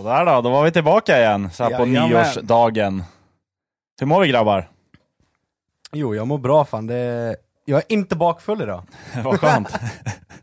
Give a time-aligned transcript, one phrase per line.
[0.00, 2.10] Sådär då, då var vi tillbaka igen så här på Jajamän.
[2.10, 3.04] nyårsdagen.
[4.00, 4.70] Hur mår vi grabbar?
[5.92, 6.86] Jo, jag mår bra fan.
[6.86, 7.36] Det...
[7.64, 8.82] Jag är inte bakfull idag.
[9.24, 9.68] Vad skönt.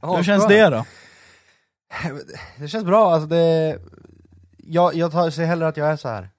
[0.02, 0.86] Ja, Hur känns det då?
[2.58, 3.78] Det känns bra, alltså det...
[4.58, 6.30] Jag, jag tar, ser hellre att jag är så här.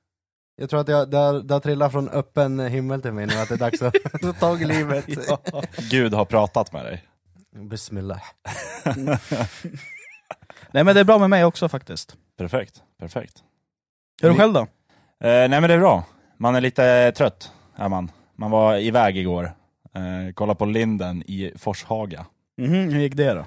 [0.57, 3.35] Jag tror att jag, det, har, det har trillat från öppen himmel till mig nu,
[3.35, 5.05] att det är dags att ta tag i livet.
[5.91, 7.05] Gud har pratat med dig.
[7.53, 8.23] Bismillah.
[10.73, 12.17] Nej men det är bra med mig också faktiskt.
[12.39, 13.43] Perfekt, perfekt.
[14.23, 14.61] Hur är du Ni- själv då?
[14.61, 14.67] Eh,
[15.21, 16.05] nej men det är bra.
[16.37, 18.11] Man är lite trött, är man.
[18.37, 19.45] Man var iväg igår.
[19.95, 22.27] Eh, kolla på Linden i Forshaga.
[22.59, 23.41] Mhm, hur gick det då?
[23.41, 23.45] Eh,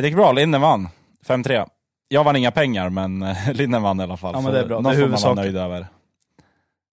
[0.00, 0.88] det gick bra, Linden vann.
[1.26, 1.66] 5-3.
[2.08, 4.32] Jag vann inga pengar, men eh, Linden vann i alla fall.
[4.34, 4.80] Ja, men Så det är bra.
[4.80, 5.36] Något Det är får man vara huvudsaken.
[5.36, 5.86] nöjd över.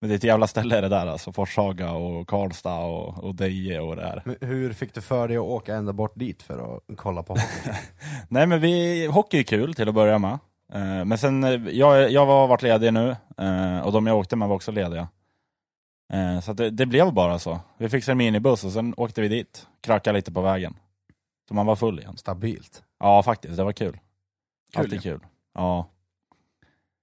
[0.02, 1.32] Men det är ett jävla ställe det där alltså.
[1.32, 4.22] Forshaga och Karlstad och, och Deje och det här.
[4.26, 7.34] Men hur fick du för dig att åka ända bort dit för att kolla på
[7.34, 7.72] hockey?
[8.30, 10.38] Nej men vi, hockey är kul till att börja med.
[10.74, 14.36] Eh, men sen, eh, jag, jag har varit ledig nu, eh, och de jag åkte
[14.36, 15.08] med var också lediga.
[16.44, 17.60] Så att det, det blev bara så.
[17.78, 20.78] Vi fixade en minibuss och sen åkte vi dit, krökade lite på vägen.
[21.48, 22.18] Så man var full igen.
[22.18, 22.84] Stabilt.
[23.00, 23.92] Ja faktiskt, det var kul.
[24.74, 25.20] Kul, Alltid kul.
[25.54, 25.88] Ja.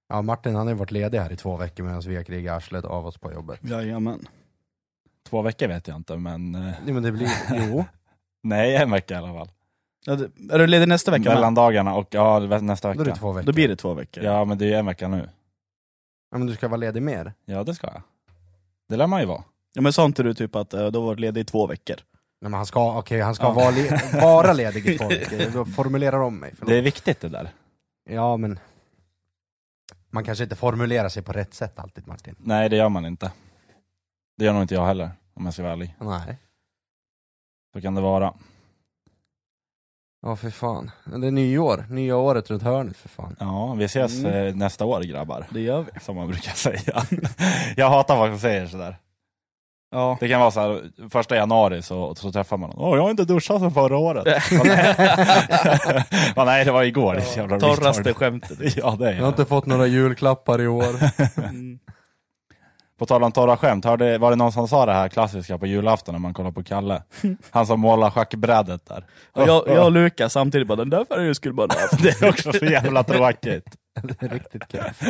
[0.09, 2.57] Ja, Martin han har ju varit ledig här i två veckor medan vi har krigat
[2.57, 3.59] arslet av oss på jobbet.
[3.63, 4.27] Jajamän.
[5.29, 7.29] Två veckor vet jag inte, men Nej men det blir,
[7.69, 7.85] jo.
[8.43, 9.49] nej, en vecka i alla fall.
[10.05, 11.23] Ja, det- Är du ledig nästa vecka?
[11.23, 11.33] med?
[11.33, 13.15] Mellandagarna och ja, nästa Då är det vecka.
[13.19, 13.45] två veckor.
[13.47, 14.23] Då blir det två veckor.
[14.23, 15.29] Ja, men det är ju en vecka nu.
[16.31, 17.33] Ja, men du ska vara ledig mer?
[17.45, 18.01] Ja, det ska jag.
[18.89, 19.43] Det lär man ju vara.
[19.73, 21.95] Ja, men sa inte du typ att eh, då var du ledig i två veckor?
[22.41, 23.53] Nej men han ska, okej han ska Ja.
[23.53, 25.65] vara, le, vara ledig i två veckor.
[25.65, 26.69] Du formulerar om mig, förlåt.
[26.69, 27.49] Det är viktigt det där.
[28.09, 28.59] Ja men...
[30.09, 32.35] Man kanske inte formulerar sig på rätt sätt alltid Martin.
[32.39, 33.31] Nej, det gör man inte.
[34.37, 35.95] Det gör nog inte jag heller, om jag ska vara ärlig.
[35.99, 36.37] Nej.
[37.73, 38.33] Så kan det vara.
[40.25, 40.91] Ja för fan.
[41.03, 43.35] Det är nyår, nya året runt hörnet för fan.
[43.39, 44.47] Ja, vi ses Mm.
[44.47, 45.45] eh, nästa år grabbar.
[45.49, 45.99] Det gör vi.
[45.99, 47.03] Som man brukar säga.
[47.75, 48.97] jag hatar folk som säger sådär.
[49.91, 50.17] Ja.
[50.19, 52.79] Det kan vara så här, första januari så, så träffar man någon.
[52.79, 54.23] Åh, jag har inte duschat sedan förra året.
[56.35, 57.13] Ja, nej, det var igår.
[57.13, 58.57] Det är så jävla Torraste skämtet.
[58.77, 60.95] Ja, det är Jag har inte fått några julklappar i år.
[61.37, 61.79] Mm.
[62.97, 65.65] På tal om torra skämt, hörde, var det någon som sa det här klassiska på
[65.65, 67.03] julafton när man kollar på Kalle?
[67.51, 69.05] Han som målar schackbrädet där.
[69.31, 71.97] Och jag, jag och Lukas samtidigt bara, den där färgen skulle man ha.
[72.03, 73.65] Det är också så jävla tråkigt.
[74.19, 75.01] Riktigt keff.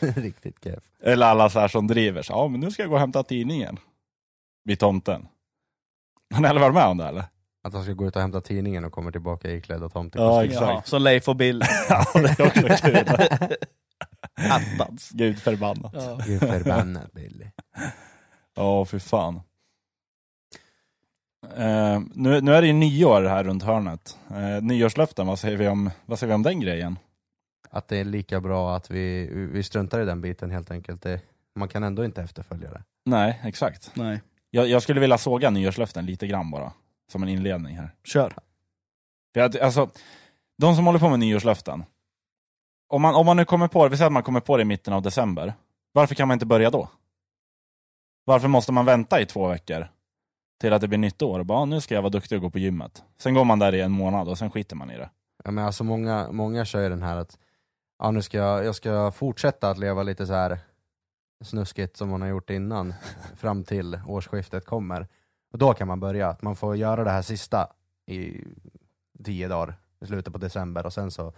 [0.00, 0.84] Riktigt keff.
[1.02, 3.22] Eller alla så här som driver så ja men nu ska jag gå och hämta
[3.22, 3.76] tidningen.
[4.64, 5.28] Vid tomten.
[6.34, 7.24] Har ni aldrig varit med om det eller?
[7.64, 10.34] Att han ska gå ut och hämta tidningen och kommer tillbaka iklädd och tomtekostym.
[10.34, 10.62] Ja, exakt.
[10.62, 11.62] Ja, som Leif och Bill.
[11.88, 13.56] Ja, det är också kul.
[14.36, 15.10] Attans.
[15.14, 15.92] Gud förbannat.
[15.94, 16.20] Ja.
[16.26, 17.46] Gud förbannad Billy.
[18.54, 19.40] Ja, för fan.
[21.56, 24.18] Eh, nu, nu är det ju nyår här runt hörnet.
[24.30, 26.98] Uh, nyårslöften, vad säger, vi om, vad säger vi om den grejen?
[27.70, 31.02] Att det är lika bra att vi, vi struntar i den biten helt enkelt.
[31.02, 31.20] Det,
[31.54, 32.82] man kan ändå inte efterfölja det.
[33.04, 33.90] Nej, exakt.
[33.94, 34.20] Nej,
[34.50, 36.72] Jag, jag skulle vilja såga nyårslöften lite grann bara.
[37.12, 37.90] Som en inledning här.
[38.04, 38.34] kör.
[39.34, 39.90] För att, alltså,
[40.58, 41.84] de som håller på med nyårslöften.
[42.92, 44.62] Om man, om man nu kommer på det, vi säger att man kommer på det
[44.62, 45.54] i mitten av december.
[45.92, 46.88] Varför kan man inte börja då?
[48.24, 49.88] Varför måste man vänta i två veckor
[50.60, 51.38] till att det blir nytt år?
[51.38, 53.02] Och bara, "Ah, nu ska jag vara duktig och gå på gymmet.
[53.18, 55.10] Sen går man där i en månad och sen skiter man i det.
[55.44, 57.38] Ja, men alltså många, många kör ju den här att
[57.98, 60.58] ja, nu ska jag, jag ska fortsätta att leva lite så här
[61.44, 62.94] snuskigt som man har gjort innan
[63.36, 65.08] fram till årsskiftet kommer.
[65.52, 67.68] Och då kan man börja, att man får göra det här sista
[68.06, 68.44] i
[69.24, 71.32] tio dagar i slutet på december och sen så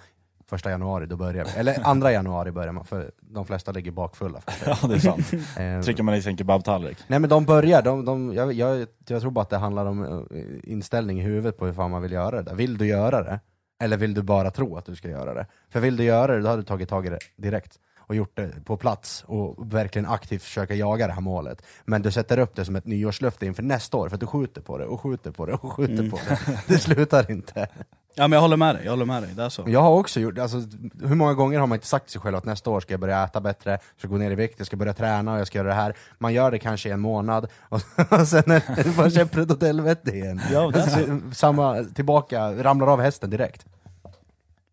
[0.46, 1.50] första januari då börjar vi.
[1.60, 4.40] Eller andra januari börjar man, för de flesta ligger bakfulla.
[4.66, 5.32] Ja, det är sant.
[5.58, 6.98] Eh, Trycker man i sig en kebabtallrik.
[7.06, 10.26] Nej men de börjar, de, de, jag, jag, jag tror bara att det handlar om
[10.30, 12.54] eh, inställning i huvudet på hur fan man vill göra det där.
[12.54, 13.40] Vill du göra det?
[13.82, 15.46] Eller vill du bara tro att du ska göra det?
[15.70, 18.36] För vill du göra det, då har du tagit tag i det direkt och gjort
[18.36, 21.62] det på plats och verkligen aktivt försöka jaga det här målet.
[21.84, 24.60] Men du sätter upp det som ett nyårslöfte inför nästa år för att du skjuter
[24.60, 26.10] på det och skjuter på det och skjuter Mm.
[26.10, 26.38] på det.
[26.68, 27.68] Det slutar inte.
[28.14, 29.32] Ja men jag håller med dig, jag håller med dig.
[29.34, 29.64] Det är så.
[29.66, 30.56] Jag har också gjort, alltså,
[31.00, 33.00] hur många gånger har man inte sagt till sig själv att nästa år ska jag
[33.00, 35.46] börja äta bättre, jag ska gå ner i vikt, jag ska börja träna och jag
[35.46, 35.96] ska göra det här.
[36.18, 37.80] Man gör det kanske i en månad och,
[38.10, 40.40] och sen är det bara käpprätt åt helvete igen.
[40.52, 41.34] Ja, det är så.
[41.34, 43.66] Samma, tillbaka, ramlar av hästen direkt.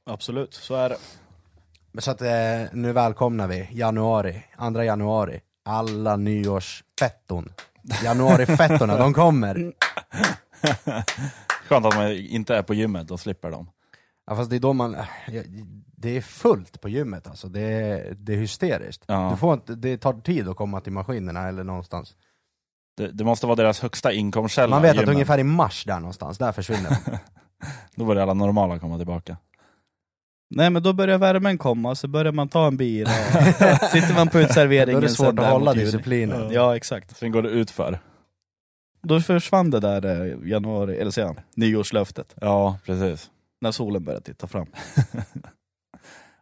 [0.05, 0.97] Absolut, så är det.
[2.01, 2.27] Så att eh,
[2.73, 7.53] nu välkomnar vi januari, andra januari, alla nyårsfetton.
[8.03, 9.73] Januarifettorna, de kommer!
[11.69, 13.69] Skönt att man inte är på gymmet och slipper dem.
[14.27, 15.41] Ja, fast det är då man, ja,
[15.97, 19.03] det är fullt på gymmet alltså, det är, det är hysteriskt.
[19.07, 19.29] Ja.
[19.31, 22.15] Du får inte, det tar tid att komma till maskinerna eller någonstans.
[22.97, 24.75] Det, det måste vara deras högsta inkomstkälla.
[24.75, 25.13] Man vet att gymmen.
[25.13, 27.17] ungefär i mars där någonstans, där försvinner de.
[27.95, 29.37] Då börjar alla normala komma tillbaka.
[30.49, 33.09] Nej men då börjar värmen komma, så börjar man ta en bira,
[33.91, 36.51] sitter man på utserveringen Då är det svårt att hålla disciplinen.
[36.51, 37.17] Ja exakt.
[37.17, 37.99] Sen går det ut för.
[39.01, 42.35] Då försvann det där eh, januari, eller säger han, nyårslöftet.
[42.41, 43.29] Ja, precis.
[43.61, 44.65] När solen började titta fram.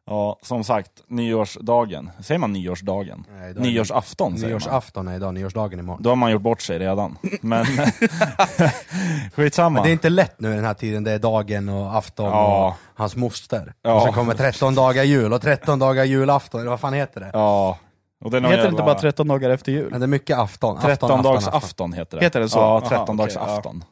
[0.10, 2.10] Ja, som sagt, nyårsdagen.
[2.20, 3.26] Säger man nyårsdagen?
[3.32, 4.50] Nej, är det- Nyårsafton säger man.
[4.52, 6.04] Nyårsafton är idag, nyårsdagen imorgon.
[6.04, 7.18] Då har man gjort bort sig redan.
[7.42, 7.66] Men
[9.34, 9.70] skitsamma.
[9.74, 12.68] Men det är inte lätt nu den här tiden, det är dagen och afton Ja.
[12.68, 13.74] och hans moster.
[13.82, 13.94] Ja.
[13.96, 17.30] Och så kommer 13 dagar jul och 13 dagar julafton, eller vad fan heter det?
[17.34, 17.78] Ja.
[18.20, 18.70] Och det är någon Heter det jävla...
[18.80, 19.92] inte bara 13 dagar efter jul?
[19.92, 20.78] Men det är mycket afton.
[20.78, 21.58] afton 13 afton, dags afton.
[21.58, 22.24] afton heter det.
[22.24, 22.60] Heter det så?
[22.60, 23.42] Ja, Aha, 13 dags ja.
[23.42, 23.84] afton.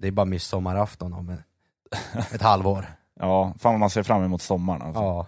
[0.00, 2.86] Det är bara midsommarafton om ett, ett halvår.
[3.20, 5.02] Ja, fan vad man ser fram emot sommaren alltså.
[5.02, 5.26] Ja.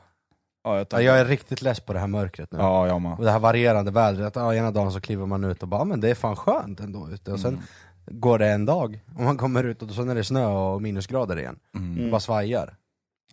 [0.65, 2.59] Ja, jag, Ja, Jag är riktigt less på det här mörkret nu.
[2.59, 3.13] Ja, jag med.
[3.19, 5.81] Och det här varierande vädret, att ja, ena dagen så kliver man ut och bara,
[5.81, 7.33] "Ja, men det är fan skönt ändå ute.
[7.33, 8.21] Och sen Mm.
[8.21, 11.39] går det en dag, och man kommer ut och sen är det snö och minusgrader
[11.39, 11.59] igen.
[11.75, 12.11] Mm.
[12.11, 12.77] Bara svajar.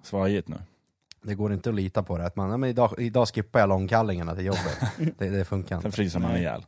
[0.04, 0.56] Svajigt nu.
[1.28, 3.70] Det går inte att lita på det, att man, ja, men idag, idag skippar jag
[3.70, 4.78] långkallingarna till jobbet.
[5.18, 5.96] det, det funkar Sen inte.
[5.96, 6.66] fryser man ihjäl.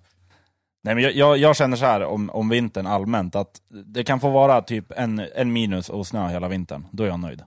[0.84, 4.20] Nej men jag, jag, jag känner så här om, om vintern allmänt, att det kan
[4.20, 6.86] få vara typ en, en minus och snö hela vintern.
[6.92, 7.44] Då är jag nöjd.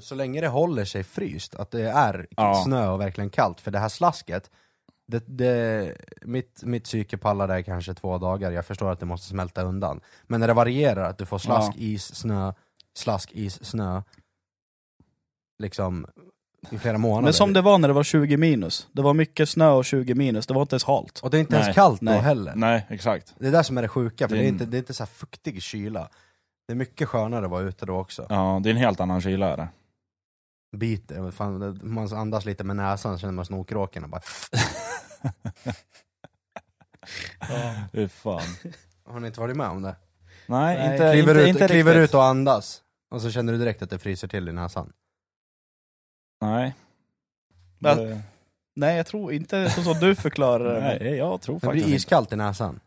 [0.00, 2.62] Så länge det håller sig fryst, att det är Ja.
[2.64, 4.50] snö och verkligen kallt, för det här slasket,
[5.08, 9.28] det, det, mitt, mitt psyke pallar där kanske två dagar, jag förstår att det måste
[9.28, 10.00] smälta undan.
[10.26, 12.52] Men när det varierar, att du får slask, is, snö,
[12.94, 14.02] slask, is, snö,
[15.60, 16.06] liksom
[16.70, 17.22] i flera månader.
[17.24, 18.86] Men som det var när det var 20 minus.
[18.92, 21.20] Det var mycket snö och 20 minus, det var inte ens halt.
[21.22, 21.62] Och det är inte Nej.
[21.62, 22.14] ens kallt Nej.
[22.14, 22.52] då heller.
[22.54, 23.34] Nej, exakt.
[23.38, 24.94] Det är det som är det sjuka, för Det det är inte, det är inte
[24.94, 26.08] så här fuktig kyla.
[26.66, 28.26] Det är mycket skönare att vara ute då också.
[28.28, 29.68] Ja, det är en helt annan kyla är det.
[30.76, 34.20] Biter, fan, det- man andas lite med näsan så känner man snorkråken och bara...
[37.92, 38.42] Fy fan.
[39.04, 39.96] Har ni inte varit med om det?
[40.46, 42.10] Nej, Nej, inte, kliver inte, ut, inte kliver riktigt.
[42.10, 44.92] ut och andas, och så känner du direkt att det fryser till i näsan.
[46.40, 46.74] Nej.
[47.78, 47.94] Va?
[47.94, 48.22] Det,
[48.74, 50.80] Nej jag tror inte så som du förklarar det.
[51.04, 51.96] nej, jag tror Det faktiskt blir inte.
[51.96, 52.80] iskallt i näsan.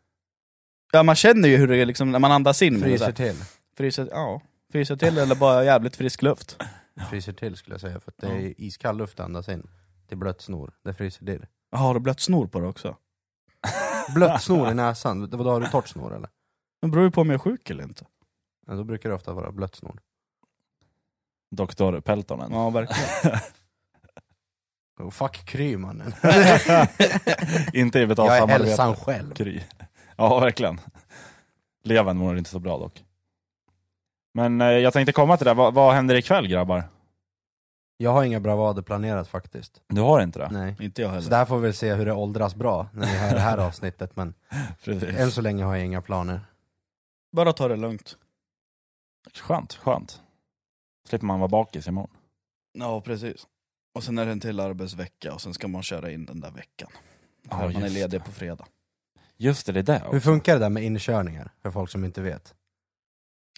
[0.91, 3.05] Ja man känner ju hur det är liksom, när man andas in med det Fryser
[3.05, 3.11] här.
[3.13, 3.35] till.
[3.77, 4.41] Fryser, ja,
[4.71, 6.57] fryser till eller bara jävligt frisk luft.
[7.09, 9.67] Fryser till skulle jag säga, för att det är iskall luft att andas in.
[10.07, 11.45] Till blött snor, det fryser till.
[11.71, 12.97] Jaha, har du blött snor på det också?
[14.15, 16.29] Blött snor i näsan, vadå har du torrt snor eller?
[16.81, 18.05] Det beror ju på om jag är sjuk eller inte.
[18.67, 19.99] Ja, då brukar det ofta vara blött snor.
[21.55, 22.51] Doktor Peltonen.
[22.51, 23.39] Ja verkligen.
[24.99, 26.13] Oh, fuck Kry mannen.
[27.73, 28.65] inte i betalt Jag är samarbete.
[28.69, 29.33] hälsan själv.
[29.33, 29.61] Kry.
[30.17, 30.79] Ja, verkligen.
[31.83, 33.03] Levern mår inte så bra dock.
[34.33, 36.83] Men eh, jag tänkte komma till det, vad, vad händer ikväll grabbar?
[37.97, 39.81] Jag har inga bravader planerat faktiskt.
[39.87, 40.49] Du har inte det?
[40.51, 40.75] Nej.
[40.79, 41.29] inte jag Så heller.
[41.29, 44.33] där får vi se hur det åldras bra när ni hör det här avsnittet, men
[44.83, 45.19] Precis.
[45.19, 46.41] än så länge har jag inga planer.
[47.31, 48.17] Bara ta det lugnt.
[49.33, 50.21] Skönt, skönt.
[51.09, 52.17] Slipper man vara bakis imorgon.
[52.73, 53.47] Ja precis.
[53.95, 56.51] Och sen är det en till arbetsvecka och sen ska man köra in den där
[56.51, 56.89] veckan.
[57.49, 58.25] Ja, För man är just ledig det.
[58.25, 58.65] på fredag.
[59.37, 60.19] Just det, det är det Hur också.
[60.19, 62.53] funkar det där med inkörningar, för folk som inte vet?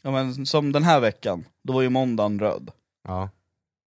[0.03, 2.71] Ja men som den här veckan, då var ju måndagen röd.
[3.07, 3.29] Ja.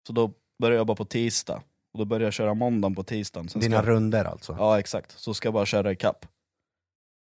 [0.06, 1.62] Så då började jag jobba på tisdag.
[1.92, 3.48] Och då började jag köra måndagen på tisdagen.
[3.48, 3.86] Sen Dina ska...
[3.90, 4.56] runder alltså?
[4.58, 6.26] Ja exakt, så ska jag bara köra i kapp.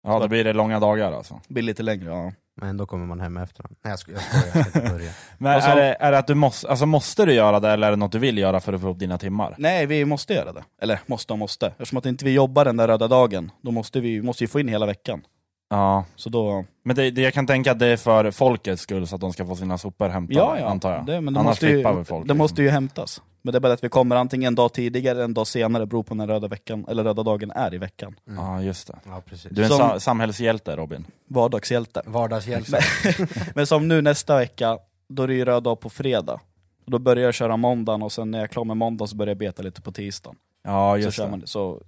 [0.03, 1.41] Ja, då blir det långa dagar alltså.
[1.49, 2.33] Blir lite längre, ja.
[2.61, 5.11] Men då kommer man hem efter Nej jag skojar, jag skojar, jag ska inte börja.
[5.39, 7.87] Men så- är, det, är det att du måste, alltså måste du göra det eller
[7.87, 9.55] är det något du vill göra för att få upp dina timmar?
[9.59, 10.65] Nej, vi måste göra det.
[10.83, 11.67] Eller måste och måste.
[11.67, 14.61] Eftersom att inte vi jobbar den där röda dagen, då måste vi måste ju få
[14.61, 15.23] in hela veckan.
[15.71, 16.65] Ja, Så då...
[16.85, 19.33] men det, det, jag kan tänka att det är för folkets skull så att de
[19.33, 20.67] ska få sina sopor hämtade, Ja, ja.
[20.69, 21.07] antar jag.
[21.07, 22.23] Det, men det Annars måste ju, flippar väl folk.
[22.23, 22.39] det liksom.
[22.39, 23.23] måste ju hämtas.
[23.45, 26.03] Men det är bara att vi kommer antingen en dag tidigare, en dag senare, beror
[26.03, 28.17] på när röda, veckan, eller röda dagen är i veckan.
[28.25, 28.99] Ja, just det.
[29.07, 29.53] Ja precis.
[29.53, 31.07] Du är en Som- sa- samhällshjälte Robin.
[31.29, 32.03] Vardagshjälte.
[32.07, 32.67] Vardagshjälp.
[33.55, 36.41] Men som nu nästa vecka, då är det ju röd dag på fredag.
[36.87, 39.31] Då börjar jag köra måndagen och sen när jag är klar med måndagen så börjar
[39.31, 40.37] jag beta lite på tisdagen.
[40.63, 41.47] Ja, så just kör det.
[41.47, 41.83] så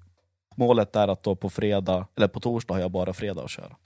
[0.56, 3.76] målet är att då på fredag, eller på torsdag har jag bara fredag att köra.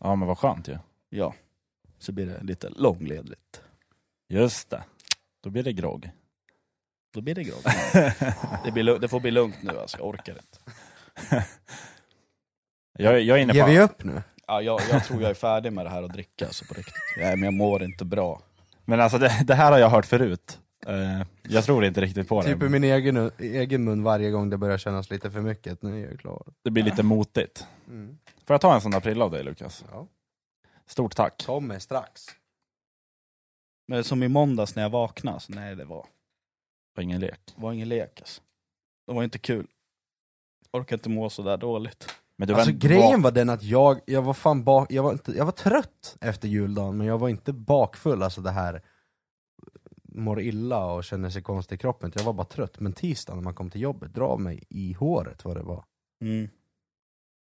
[0.00, 0.78] Ja, men vad skönt ju.
[1.10, 1.34] Ja.
[1.98, 3.60] Så blir det lite långledligt.
[4.28, 4.82] Just det.
[5.40, 6.10] Då blir det grogg.
[7.18, 7.62] Då blir det grogg.
[8.64, 10.58] det, blir, det får bli lugnt nu alltså, jag orkar inte.
[12.98, 13.56] Jag, jag är inne på...
[13.56, 14.22] Ger vi upp nu?
[14.46, 16.94] Ja, jag, jag tror jag är färdig med det här att dricka alltså, på riktigt.
[17.16, 18.42] Nej, men jag mår inte bra.
[18.84, 20.58] Men alltså det, det här har jag hört förut.
[20.86, 22.68] Eh, jag tror inte riktigt på Typ i det.
[22.68, 26.20] min egen, egen mun varje gång det börjar kännas lite för mycket, nu är jag
[26.20, 26.42] klar.
[26.64, 27.66] Det blir lite motigt.
[27.88, 28.18] Mm.
[28.46, 29.84] Får jag ta en sån där prilla av dig Lukas?
[29.92, 30.06] Ja.
[30.86, 31.46] Stort tack.
[31.46, 32.26] Kommer strax.
[33.88, 36.17] Men som i måndags när jag vaknade, så nej det var, Det
[36.98, 37.40] var ingen lek.
[37.56, 38.42] det var ingen lek alltså.
[39.06, 39.66] Det var inte kul.
[40.72, 42.06] Orkar inte må så där dåligt.
[42.36, 45.12] Men du Alltså var- grejen var den att jag, jag var fan bak, jag var,
[45.12, 48.82] inte, jag var trött efter juldagen, men jag var inte bakfull, alltså det här
[50.02, 52.80] mår illa och känner sig konstig i kroppen, jag var bara trött.
[52.80, 55.84] Men tisdagen när man kom till jobbet, dra mig i håret vad det var.
[56.22, 56.48] Mm.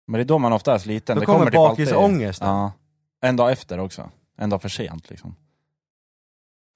[0.07, 1.17] Men det är då man ofta är sliten.
[1.17, 2.49] Då det kommer typ alltid- bakisångesten.
[2.49, 2.73] Ja.
[3.21, 4.11] En dag efter också.
[4.37, 5.37] En dag för sent liksom.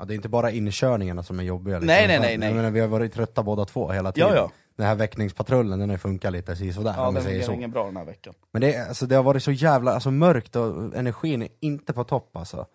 [0.03, 1.75] Ja, det är inte bara inkörningarna som är jobbiga.
[1.75, 1.87] Liksom.
[1.87, 2.49] Nej, nej, nej, nej.
[2.49, 4.29] Jag menar, vi har varit trötta båda två hela tiden.
[4.29, 4.51] Ja, ja.
[4.77, 7.53] Den här väckningspatrullen, den har funkat lite sådär Ja, om den säger så.
[7.53, 8.35] ingen bra den här veckan.
[8.53, 12.05] Men det, alltså, det har varit så jävla alltså, mörkt och energin är inte på
[12.05, 12.67] topp alltså.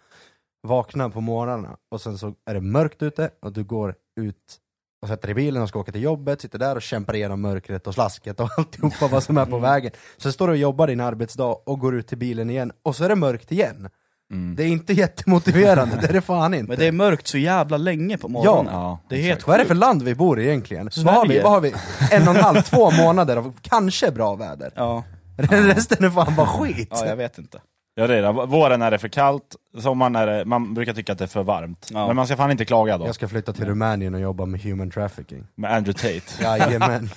[0.68, 4.58] Vakna på morgnarna och sen så är det mörkt ute och du går ut
[5.02, 7.42] och sätter dig i bilen och ska åka till jobbet, sitter där och kämpar igenom
[7.42, 9.92] mörkret och slasket och alltihopa vad som är på vägen.
[10.18, 13.04] Sen står du och jobbar din arbetsdag och går ut till bilen igen och så
[13.04, 13.90] är det mörkt igen.
[14.32, 14.56] Mm.
[14.56, 16.70] Det är inte jättemotiverande, det är det fan inte.
[16.70, 18.74] Men det är mörkt så jävla länge på morgonen.
[18.74, 20.90] Ja, det är helt Vad är det för land vi bor i egentligen?
[21.06, 21.74] Vad har, vi, vad har vi?
[22.12, 24.72] En och en halv, två månader av kanske bra väder.
[24.76, 25.04] Ja,
[25.38, 26.88] Resten är fan bara skit.
[26.92, 27.60] ja, jag vet inte.
[27.96, 28.32] Ja, det är det.
[28.32, 31.44] Våren är det för kallt, sommaren är det, man brukar tycka att det är för
[31.44, 31.90] varmt.
[31.94, 32.08] Ja.
[32.08, 33.06] Men man ska fan inte klaga då.
[33.06, 35.48] Jag ska flytta till Rumänien och jobba med human trafficking.
[35.56, 36.44] Med Andrew Tate.
[36.44, 37.10] Jajamän.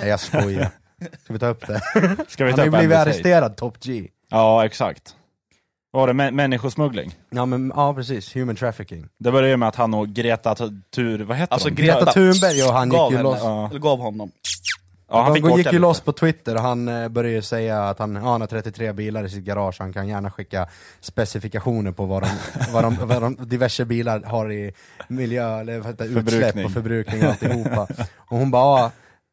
[0.00, 0.68] Nej jag skojar.
[1.24, 1.80] Ska vi ta upp det?
[2.28, 4.08] Ska vi Han ta har ju blivit arresterad, Top G.
[4.30, 5.16] Ja, exakt.
[5.92, 6.12] Var det?
[6.12, 7.14] Mä- människosmuggling?
[7.30, 9.06] Ja men ja precis, human trafficking.
[9.18, 10.54] Det började ju med att han och Greta
[10.94, 11.24] Tur...
[11.24, 11.82] Vad heter Alltså, de?
[11.82, 13.40] Greta Thunberg och han gav gick ju henne, loss.
[13.42, 13.68] Ja.
[13.70, 14.30] eller gav honom.
[15.10, 17.82] Ja, han fick de gick ju loss på Twitter och han eh, började ju säga
[17.82, 20.68] att han, ja, han har 33 bilar i sitt garage, han kan gärna skicka
[21.00, 22.28] specifikationer på vad de,
[22.72, 24.72] vad de, vad de diverse bilar har i
[25.08, 26.64] miljö, eller vad heter det, utsläpp Förbrukning.
[26.64, 27.86] och förbrukning och alltihopa.
[28.16, 28.90] Och hon bara, ah,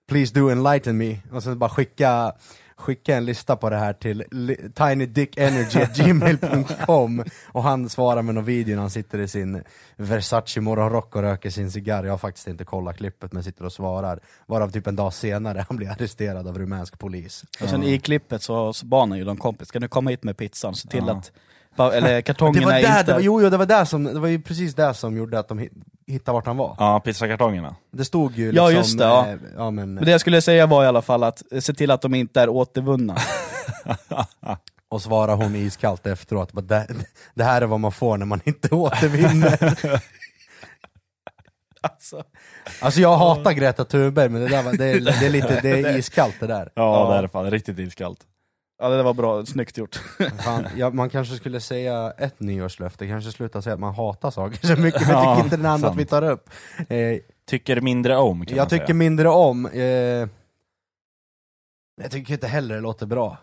[0.10, 2.34] please do enlighten me, och sen bara skicka
[2.80, 4.24] skicka en lista på det här till
[4.76, 9.64] tinydickenergy.gmail.com och han svarar med någon video när han sitter i sin
[9.98, 12.04] Versace morgonrock och röker sin cigarr.
[12.04, 14.20] Jag har faktiskt inte kollat klippet men sitter och svarar.
[14.48, 17.44] Varav typ en dag senare han blir arresterad av rumänsk polis.
[17.64, 20.24] Och sen i klippet så, så bad han ju någon kompis, ska du komma hit
[20.24, 20.76] med pizzan?
[20.76, 21.22] Se till Ja.
[21.78, 23.04] att, eller Det kartongerna var, är där, inte...
[23.04, 25.40] det var, jo, jo, det var där som, det var ju precis det som gjorde
[25.40, 25.70] att de
[26.10, 26.76] hi- hittade vart han var.
[26.80, 27.76] Ja, pizzakartongerna.
[27.92, 29.28] Det stod ju Ja, liksom, just det, ja.
[29.28, 31.74] eh, ja men, Men det jag skulle säga var i alla fall att eh, se
[31.74, 33.16] till att de inte är återvunna.
[34.92, 36.88] Och svarar hon iskallt efteråt, bara, det,
[37.34, 39.76] det här är vad man får när man inte återvinner.
[41.82, 42.24] alltså.
[42.82, 45.70] Alltså jag hatar Greta Thunberg men det, där var, det, är, det är lite, det
[45.70, 46.72] är iskallt det där.
[46.76, 47.12] Ja, Ja.
[47.12, 47.52] det är det fan.
[47.52, 48.20] Riktigt iskallt.
[48.82, 49.96] Ja det var bra, snyggt gjort.
[50.44, 54.68] Fan, ja, man kanske skulle säga ett nyårslöfte, kanske sluta säga att man hatar saker
[54.68, 55.98] så mycket, men Ja, tycker inte är annat sant.
[56.00, 56.50] vi tar upp.
[56.90, 58.96] Eh, Tycker mindre om kan jag man tycker säga.
[58.96, 59.82] mindre om, eh,
[62.02, 63.38] jag tycker inte heller det låter bra.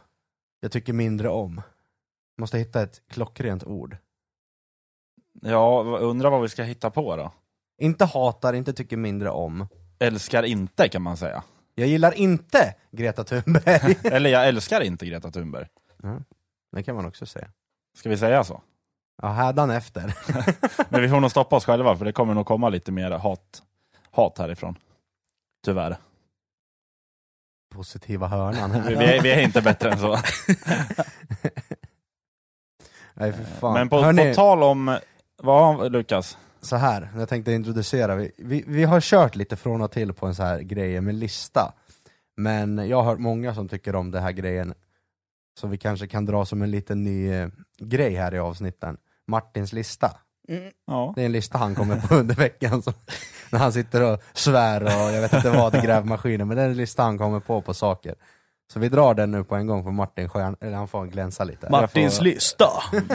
[0.60, 1.62] Jag tycker mindre om.
[2.38, 3.96] Måste hitta ett klockrent ord.
[5.42, 7.32] Ja, undrar vad vi ska hitta på då?
[7.82, 9.66] Inte hatar, inte tycker mindre om.
[9.98, 11.42] Älskar inte kan man säga.
[11.78, 13.96] Jag gillar inte Greta Thunberg.
[14.04, 15.66] Eller jag älskar inte Greta Thunberg.
[16.72, 17.48] det kan man också säga.
[17.96, 18.62] Ska vi säga så?
[19.22, 20.14] Ja, hädanefter.
[20.88, 23.62] Men vi får nog stoppa oss själva för det kommer nog komma lite mer hat,
[24.10, 24.78] hat härifrån.
[25.64, 25.96] Tyvärr.
[27.74, 28.82] Positiva hörnan.
[28.88, 30.08] Vi, är, vi är inte bättre än så.
[33.14, 33.74] Nej, för fan.
[33.74, 34.98] Men på, på tal om,
[35.36, 36.38] vad Lukas?
[36.66, 40.26] Så här, jag tänkte introducera, vi, vi, vi har kört lite från och till på
[40.26, 41.72] en så här grej med lista.
[42.36, 44.74] Men jag har hört många som tycker om den här grejen,
[45.60, 48.96] så vi kanske kan dra som en liten ny eh, grej här i avsnitten.
[49.26, 50.10] Martins lista.
[50.48, 50.70] Mm.
[50.86, 51.12] Ja.
[51.16, 52.92] Det är en lista han kommer på under veckan, som,
[53.50, 56.68] när han sitter och svär och jag vet inte vad i grävmaskinen, men det är
[56.68, 58.14] en lista han kommer på på saker.
[58.72, 61.44] Så vi drar den nu på en gång för Martin Stjärn, eller han får glänsa
[61.44, 61.70] lite.
[61.70, 62.68] Martins får- lista!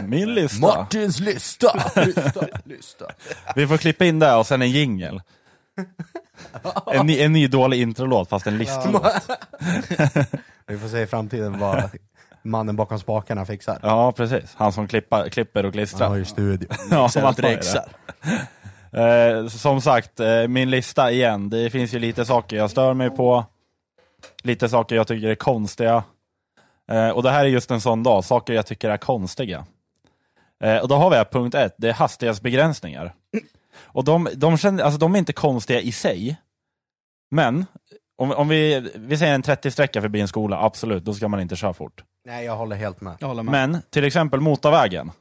[0.03, 0.61] Min lista.
[0.67, 1.83] Martins lista!
[2.05, 3.05] lista, lista.
[3.55, 5.21] Vi får klippa in det och sen en jingel.
[6.93, 9.03] En, ny- en ny dålig introlåt fast en listlåt.
[10.67, 11.89] Vi får se i framtiden vad
[12.43, 13.79] mannen bakom spakarna fixar.
[13.81, 14.53] Ja, precis.
[14.55, 16.07] Han som klippa, klipper och Han klistrar.
[16.09, 16.69] har ju studio.
[16.91, 17.85] Ja, brexar.
[18.91, 19.37] det.
[19.37, 21.49] Eh, som sagt, eh, min lista igen.
[21.49, 23.45] Det finns ju lite saker jag stör mig på.
[24.41, 26.03] Lite saker jag tycker är konstiga.
[26.91, 29.65] Eh, och det här är just en sån dag, saker jag tycker är konstiga.
[30.63, 33.13] Eh, och då har vi här punkt ett, det är hastighetsbegränsningar.
[33.75, 36.37] Och de, de, känner, alltså, de är inte konstiga i sig.
[37.31, 37.65] Men,
[38.17, 41.55] om, om vi, vi säger en 30-sträcka förbi en skola, absolut, då ska man inte
[41.55, 42.03] köra fort.
[42.25, 43.13] Nej, jag håller helt med.
[43.19, 43.51] Jag håller med.
[43.51, 45.11] Men till exempel motorvägen,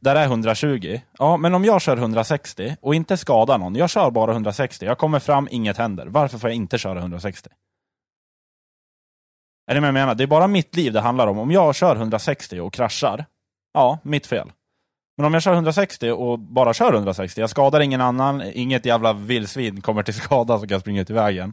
[0.00, 1.00] där är 120.
[1.18, 4.98] Ja, men om jag kör 160 och inte skadar någon, jag kör bara 160, jag
[4.98, 6.06] kommer fram, inget händer.
[6.06, 7.50] Varför får jag inte köra 160?
[9.66, 10.14] Är det vad jag menar?
[10.14, 11.38] Det är bara mitt liv det handlar om.
[11.38, 13.24] Om jag kör 160 och kraschar,
[13.74, 14.52] ja, mitt fel.
[15.16, 19.12] Men om jag kör 160 och bara kör 160, jag skadar ingen annan, inget jävla
[19.12, 21.52] vildsvin kommer till skada som kan springa ut i vägen.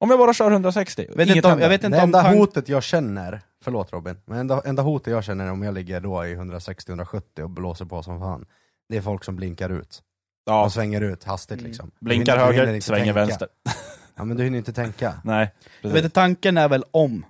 [0.00, 2.22] Om jag bara kör 160, Vet inget inte om, jag vet inte Det om enda
[2.22, 6.00] tank- hotet jag känner, förlåt Robin, men enda, enda hotet jag känner om jag ligger
[6.00, 8.46] då i 160-170 och blåser på som fan,
[8.88, 10.02] det är folk som blinkar ut.
[10.46, 11.66] Ja, och svänger ut hastigt Mm.
[11.70, 11.90] liksom.
[12.00, 13.20] blinkar Du hinner- du hinner höger, inte svänger tänka.
[13.20, 13.48] vänster.
[14.18, 15.20] Ja men du hinner inte tänka.
[15.24, 17.26] Nej, Jag vet, tanken är väl om.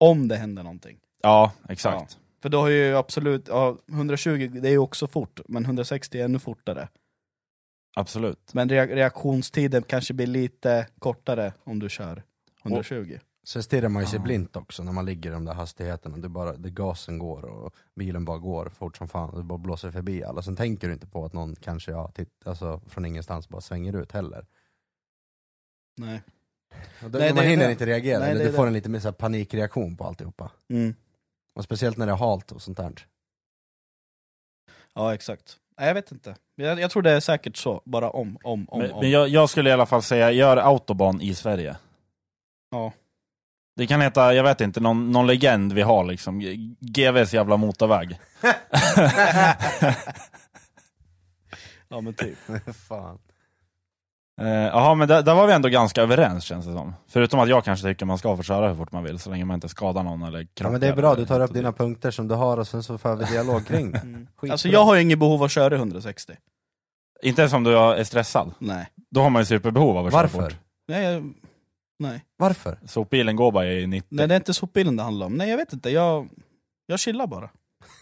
[0.00, 0.98] Om det händer någonting.
[1.22, 2.18] Ja, exakt.
[2.42, 6.24] För då har ju absolut, ja, 120 det är ju också fort, men 160 är
[6.24, 6.88] ännu fortare.
[7.96, 8.54] Absolut.
[8.54, 12.22] Men rea- reaktionstiden kanske blir lite kortare om du kör
[12.64, 13.18] 120.
[13.44, 14.22] Sen stirrar man ju sig Ja.
[14.22, 16.16] blint också när man ligger i de där hastigheterna.
[16.16, 19.36] Det bara, det gasen går och bilen bara går fort som fan.
[19.36, 20.42] Det bara blåser förbi alla.
[20.42, 23.96] Sen tänker du inte på att någon kanske ja, titt, alltså, från ingenstans bara svänger
[23.96, 24.46] ut heller.
[25.96, 26.22] Nej.
[27.04, 27.72] Och då, Nej, man hinner det.
[27.72, 28.66] inte reagera, Nej, eller du får det.
[28.68, 30.50] en lite mer så här panikreaktion på alltihopa.
[30.70, 30.94] Mm.
[31.54, 32.92] Och speciellt när det är halt och sånt där.
[34.94, 35.56] Ja, exakt.
[35.78, 36.36] Nej, jag vet inte.
[36.54, 39.00] Jag, jag tror det är säkert så, bara om, om, om, Men, om.
[39.00, 41.76] men jag, jag skulle i alla fall säga, gör autobahn i Sverige.
[42.70, 42.92] Ja.
[43.76, 46.40] Det kan heta, jag vet inte, någon, någon legend vi har liksom.
[46.80, 48.18] GVs jävla motorväg.
[51.88, 52.38] ja, men typ.
[52.88, 53.18] Fan.
[54.42, 56.94] Eh, Jaha, men där, där var vi ändå ganska överens känns det som.
[57.08, 59.44] Förutom att jag kanske tycker man ska få köra hur fort man vill, så länge
[59.44, 60.64] man inte skadar någon eller krockar.
[60.64, 61.78] Ja, men det är bra, du tar upp dina dit.
[61.78, 63.98] punkter som du har och sen så för vi dialog kring det.
[64.42, 64.52] Mm.
[64.52, 66.32] Alltså jag har ju inget behov av att köra 160.
[67.22, 68.54] Inte ens om du är stressad.
[68.58, 68.86] Nej.
[69.10, 70.42] Då har man ju superbehov av att köra Varför?
[70.42, 70.58] fort.
[70.88, 71.34] Nej, jag,
[71.98, 72.24] nej.
[72.38, 72.78] Varför?
[72.86, 74.06] Sopbilen går bara i 90.
[74.10, 75.34] nej, det är inte sopbilen det handlar om.
[75.34, 75.90] Nej, jag vet inte.
[75.90, 76.28] Jag,
[76.86, 77.50] jag chillar bara.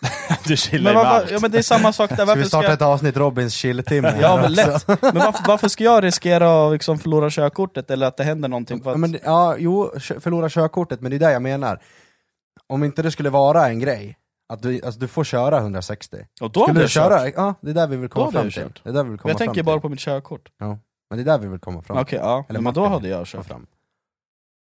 [0.47, 1.31] du chillar Men, ju vad- allt.
[1.31, 2.17] ja, men det är samma sak där.
[2.17, 4.19] Ska Varför vi starta ska, ett avsnitt Robins chilltimme?
[4.21, 4.89] Ja, men lätt.
[4.89, 8.83] men varför, varför ska jag riskera att liksom förlora körkortet eller att det händer någonting?
[8.83, 11.83] För Ja, att, men, ja, jo, förlora körkortet, men det är det jag menar.
[12.67, 14.17] Om inte det skulle vara en grej,
[14.53, 16.17] att du, alltså, du får köra 160.
[16.41, 17.35] och då Skulle du köra, kört.
[17.37, 18.81] ja det är där vi vill komma fram jag till.
[18.83, 19.65] Det är där vi vill komma Jag fram tänker till.
[19.65, 20.49] bara på mitt körkort.
[20.59, 20.79] Men
[21.11, 22.45] det är där vi vill komma fram Okej, ja.
[22.49, 23.47] Eller men då hade jag kört.
[23.47, 23.67] Fram.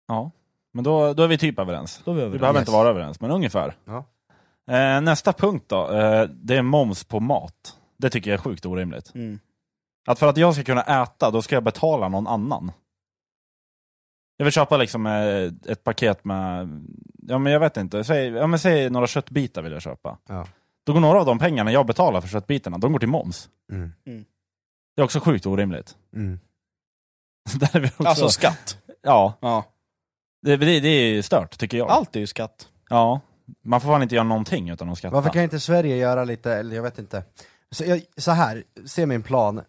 [0.08, 0.32] Ja,
[0.74, 2.02] men då, då är vi typ överens.
[2.06, 2.42] Då är vi Vi överens.
[2.42, 2.62] behöver Yes.
[2.68, 3.76] inte vara överens, men ungefär.
[3.86, 4.06] Ja.
[4.72, 7.78] Eh, nästa punkt då, eh, det är moms på mat.
[7.98, 9.16] Det tycker jag är sjukt orimligt.
[9.16, 9.40] Mm.
[10.08, 12.72] Att för att jag ska kunna äta, då ska jag betala någon annan.
[14.38, 16.70] Jag vill köpa liksom eh, ett paket med,
[17.28, 20.18] ja men jag vet inte, säg, ja, men säg några köttbitar vill jag köpa.
[20.28, 20.48] Ja.
[20.86, 23.50] Då går några av de pengarna jag betalar för köttbitarna, de går till moms.
[23.72, 23.92] Mm.
[24.96, 25.98] Det är också sjukt orimligt.
[26.16, 26.40] Mm.
[27.60, 28.78] Där är vi också, Alltså skatt.
[29.02, 29.64] ja, Ja.
[30.42, 31.90] det, det, det är stört tycker jag.
[31.90, 32.70] Allt är ju skatt.
[32.90, 33.20] Ja,
[33.66, 35.16] man får fan inte göra någonting utan att skatta.
[35.16, 37.24] Varför kan inte Sverige göra lite, eller jag vet inte.
[37.72, 39.62] Så, jag, så här, se min plan.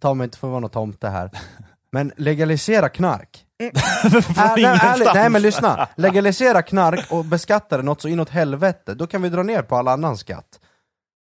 [0.00, 1.30] Ta mig inte för att vara någon tomte här.
[1.92, 3.46] Men legalisera knark.
[3.58, 8.30] Från Äh, nej, ärligt, nej men lyssna, legalisera knark och beskatta det något så inåt
[8.30, 10.60] helvete, då kan vi dra ner på all annan skatt.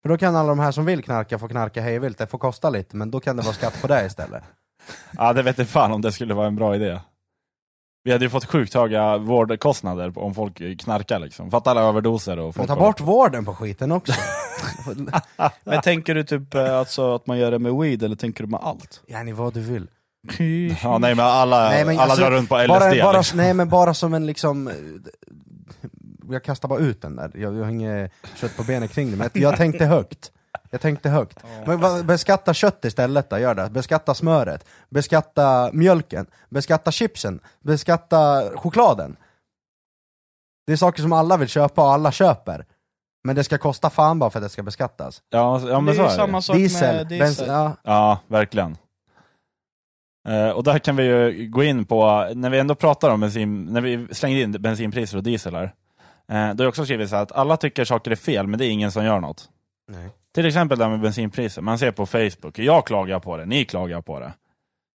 [0.01, 2.69] För då kan alla de här som vill knarka få knarka hejvilt, det får kosta
[2.69, 4.43] lite, men då kan det vara skatt på det istället.
[5.17, 6.99] Ja, det vet jag fan om det skulle vara en bra idé.
[8.05, 11.51] Vi hade ju fått sjukt höga vårdkostnader om folk knarkar liksom.
[11.51, 14.13] För att alla överdoser och Men folk ta bort vården på skiten också.
[15.63, 18.49] Men tänker du typ eh, alltså att man gör det med weed eller tänker du
[18.49, 19.01] med allt?
[19.07, 19.87] ja, ni vad du vill.
[20.83, 22.67] Ja, nej men alla, Nej, men alla alltså, drar runt på LSD.
[22.69, 23.37] Bara, bara, liksom.
[23.37, 24.73] nej men bara som en liksom eh,
[26.29, 29.17] Jag kastar bara ut den där, jag, jag har inget kött på benen kring det,
[29.17, 30.31] men jag tänkte högt
[30.73, 31.43] Jag tänkte högt.
[31.65, 33.69] Men vad- beskatta kött istället då, gör det.
[33.69, 39.15] Beskatta smöret, beskatta mjölken, beskatta chipsen, beskatta chokladen.
[40.67, 42.65] Det är saker som alla vill köpa och alla köper.
[43.23, 45.21] Men det ska kosta fan bara för att det ska beskattas.
[45.29, 46.15] Ja, ja men det så är ju det.
[46.15, 47.19] samma sak Diesel, med diesel.
[47.27, 47.71] bensin, ja.
[47.83, 48.77] Ja, verkligen.
[50.29, 53.65] Eh, och där kan vi ju gå in på, när vi ändå pratar om bensin,
[53.65, 55.63] när vi slänger in bensinpriser och diesel här.
[55.63, 55.73] Eh,
[56.27, 58.65] då har jag också skrivit så här att alla tycker saker är fel, men det
[58.65, 59.49] är ingen som gör något.
[59.87, 60.09] Nej.
[60.33, 63.65] Till exempel det här med bensinpriser, man ser på Facebook, jag klagar på det, ni
[63.65, 64.33] klagar på det.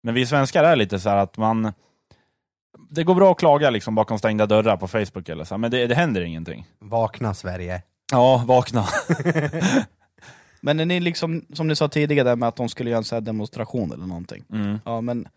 [0.03, 1.73] Men vi svenskar är lite så här att man,
[2.89, 5.87] det går bra att klaga liksom bakom stängda dörrar på Facebook eller så, men det,
[5.87, 6.65] det händer ingenting.
[6.79, 7.81] Vakna Sverige.
[8.11, 8.85] Ja, vakna.
[10.61, 13.03] Men är ni liksom, som ni sa tidigare där med att de skulle göra en
[13.03, 14.43] sån här demonstration eller någonting.
[14.51, 14.79] Mm.
[14.85, 15.27] Ja men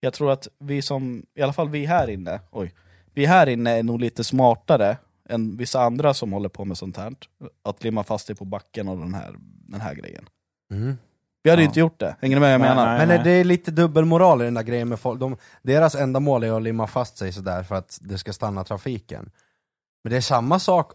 [0.00, 2.74] jag tror att vi som, i alla fall vi här inne, oj,
[3.14, 4.96] vi här inne är nog lite smartare
[5.28, 7.14] än vissa andra som håller på med sånt här.
[7.62, 9.34] Att limma fast sig på backen och den här,
[9.68, 10.28] den här grejen.
[10.72, 10.98] Mm.
[11.42, 11.70] Vi hade ju Ja.
[11.70, 12.98] inte gjort det, hänger ni med vad jag Nej, menar?
[12.98, 13.06] nej.
[13.06, 15.20] Men det är lite dubbelmoral i den där grejen med folk.
[15.20, 18.64] De, deras enda mål är att limma fast sig sådär för att det ska stanna
[18.64, 19.30] trafiken.
[20.04, 20.92] Men det är samma sak,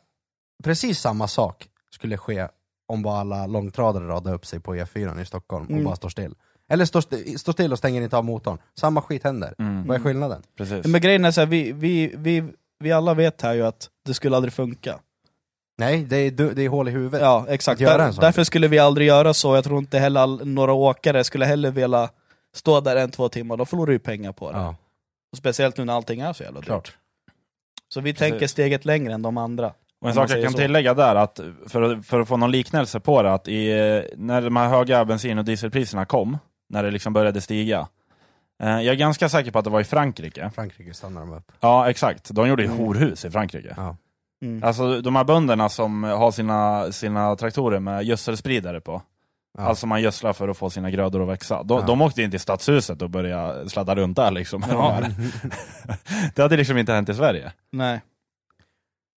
[0.63, 2.47] precis samma sak skulle ske
[2.87, 5.83] om bara alla långtradare radade upp sig på E4 i Stockholm och Mm.
[5.83, 6.35] bara står still.
[6.71, 8.57] Eller står st- står still och stänger inte av motorn.
[8.79, 9.55] Samma skit händer.
[9.59, 9.87] Mm.
[9.87, 10.41] Vad är skillnaden?
[10.57, 10.85] Precis.
[10.87, 12.43] Men grejen är så här, vi, vi, vi,
[12.79, 14.99] vi alla vet här ju att det skulle aldrig funka.
[15.77, 17.21] Nej, det är, du- det är hål i huvudet.
[17.21, 17.75] Ja, exakt.
[17.77, 19.55] Att göra Där, en sån därför skulle vi aldrig göra så.
[19.55, 22.09] Jag tror inte heller all, några åkare skulle heller vilja
[22.55, 23.57] stå där en, två timmar.
[23.57, 24.57] De förlorar ju pengar på det.
[24.57, 24.75] Ja,
[25.31, 26.65] Och speciellt nu när allting är så jävla dyrt.
[26.67, 26.97] klart.
[27.93, 28.29] Så vi Precis.
[28.31, 29.67] tänker steget längre än de andra.
[29.67, 30.57] Och Om en man sak jag säger kan så.
[30.57, 34.03] tillägga där, att för, att- för att få någon liknelse på det, att i, eh,
[34.17, 36.37] när de här höga bensin och dieselpriserna kom,
[36.69, 37.87] när det liksom började stiga.
[38.63, 40.51] Eh, jag är ganska säker på att det var i Frankrike.
[40.55, 41.51] Frankrike stannar de upp.
[41.59, 42.29] Ja, exakt.
[42.35, 42.79] De gjorde ju Mm.
[42.85, 43.73] horhus i Frankrike.
[43.77, 43.97] Ja.
[44.41, 44.63] Mm.
[44.63, 49.01] Alltså de här bönderna som har sina, sina traktorer med gödselspridare på.
[49.57, 49.63] Ja.
[49.63, 51.63] Alltså man gödslar för att få sina grödor att växa.
[51.63, 51.85] De, Ja.
[51.85, 54.63] de åkte in till stadshuset och började sladda runt där liksom.
[54.69, 54.99] Ja.
[56.35, 57.51] det hade liksom inte hänt i Sverige.
[57.71, 58.01] Nej.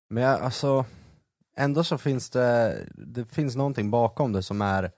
[0.10, 0.86] Men jag, alltså,
[1.58, 4.92] ändå så finns det, det finns någonting bakom det som är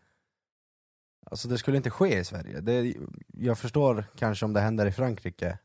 [1.34, 2.62] Alltså det skulle inte ske i Sverige.
[2.62, 2.93] Det,
[3.34, 5.58] jag förstår kanske om det händer i Frankrike.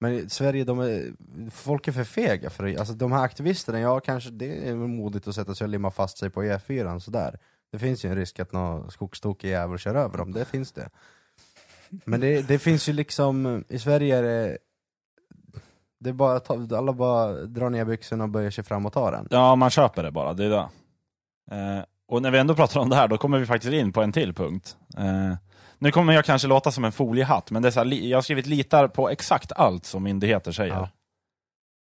[0.00, 1.12] Men i Sverige, de är,
[1.50, 2.76] folk är för fega för det.
[2.76, 6.18] Alltså de här aktivisterna, ja kanske det är modigt att sätta sig och limma fast
[6.18, 7.38] sig på E4 sådär.
[7.72, 10.90] Det finns ju en risk att någon skogstokig jävel kör över dem, det finns det.
[12.04, 14.58] Men det, det finns ju liksom, i Sverige är det
[16.00, 19.12] det är bara, ta- alla bara drar ner byxorna och böjer sig fram och tar
[19.12, 19.28] den.
[19.30, 20.34] Ja, man köper det bara.
[20.34, 20.68] Det är det.
[21.50, 24.02] Eh, och när vi ändå pratar om det här, då kommer vi faktiskt in på
[24.02, 24.76] en till punkt.
[24.98, 25.34] Eh,
[25.78, 28.22] nu kommer jag kanske låta som en foliehatt, men det är så här, jag har
[28.22, 30.74] skrivit litar på exakt allt som myndigheter säger.
[30.74, 30.88] Ja.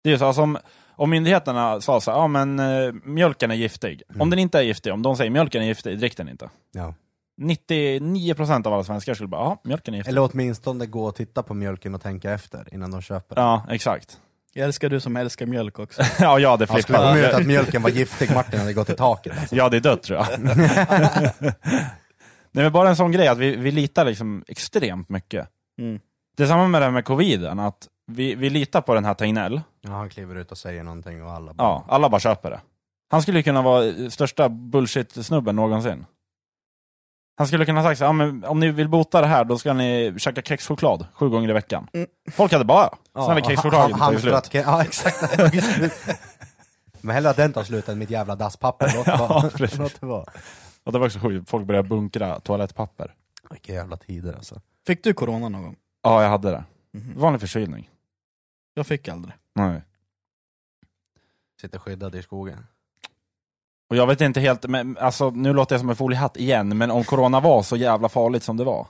[0.05, 0.59] Det är så, alltså, om,
[0.91, 4.03] om myndigheterna sa så här, ja men eh, mjölken är giftig.
[4.09, 4.21] Mm.
[4.21, 6.51] Om den inte är giftig, om de säger mjölken är giftig, drick den inte.
[6.73, 6.95] Ja.
[7.41, 10.11] 99% av alla svenskar skulle bara, ja mjölken är giftig.
[10.11, 13.45] Eller åtminstone gå och titta på mjölken och tänka efter innan de köper den.
[13.45, 14.21] Ja, exakt.
[14.53, 16.03] Jag älskar du som älskar mjölk också.
[16.21, 17.23] ja, jag hade Han skulle ha flippat.
[17.23, 19.39] möjligt att mjölken var giftig, Martin hade gått i taket.
[19.39, 19.57] Alltså.
[19.57, 20.41] Jag hade dött tror jag.
[22.53, 25.49] Nej men bara en sån grej att vi, vi litar liksom extremt mycket.
[25.79, 26.01] Mm.
[26.37, 29.15] Det är samma med det här med coviden, att vi, vi litar på den här
[29.15, 29.61] Tegnell.
[29.81, 31.65] Ja, han kliver ut och säger någonting och alla bara...
[31.65, 32.61] Ja, alla bara köper det.
[33.11, 36.07] Han skulle ju kunna vara största bullshit-snubben någonsin.
[37.39, 39.45] Han skulle kunna ha sagt så, här, ja, men om ni vill bota det här,
[39.45, 41.89] då ska ni käka kexchoklad sju gånger i veckan.
[41.93, 42.07] Mm.
[42.31, 43.21] Folk hade bara, ja.
[43.21, 44.33] sen hade kexchokladen han- tagit slut.
[44.35, 45.39] hamstrat ke- Ja, exakt.
[47.01, 48.93] Men hellre att den tar slut än mitt jävla dasspapper.
[48.97, 49.51] Låt det Ja, vara.
[49.57, 49.79] precis.
[49.79, 50.25] Låt det vara.
[50.85, 53.15] Och det var också sjukt, folk började bunkra toalettpapper.
[53.51, 54.61] Vilka jävla tider alltså.
[54.87, 55.77] Fick du corona någon gång?
[56.03, 56.65] Ja, jag hade det.
[56.93, 57.15] Mhm.
[57.21, 57.91] Vanlig förkylning.
[58.75, 59.35] Jag fick aldrig.
[59.55, 59.83] Nej.
[61.61, 62.67] Sitter skyddad i skogen.
[63.91, 66.91] Och jag vet inte helt, men, alltså, nu låter jag som en foliehatt igen, men
[66.91, 68.87] om corona var så jävla farligt som det var.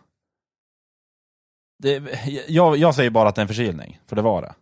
[1.82, 2.02] Det,
[2.48, 4.54] jag, jag säger bara att det är en förkylning, för det var det.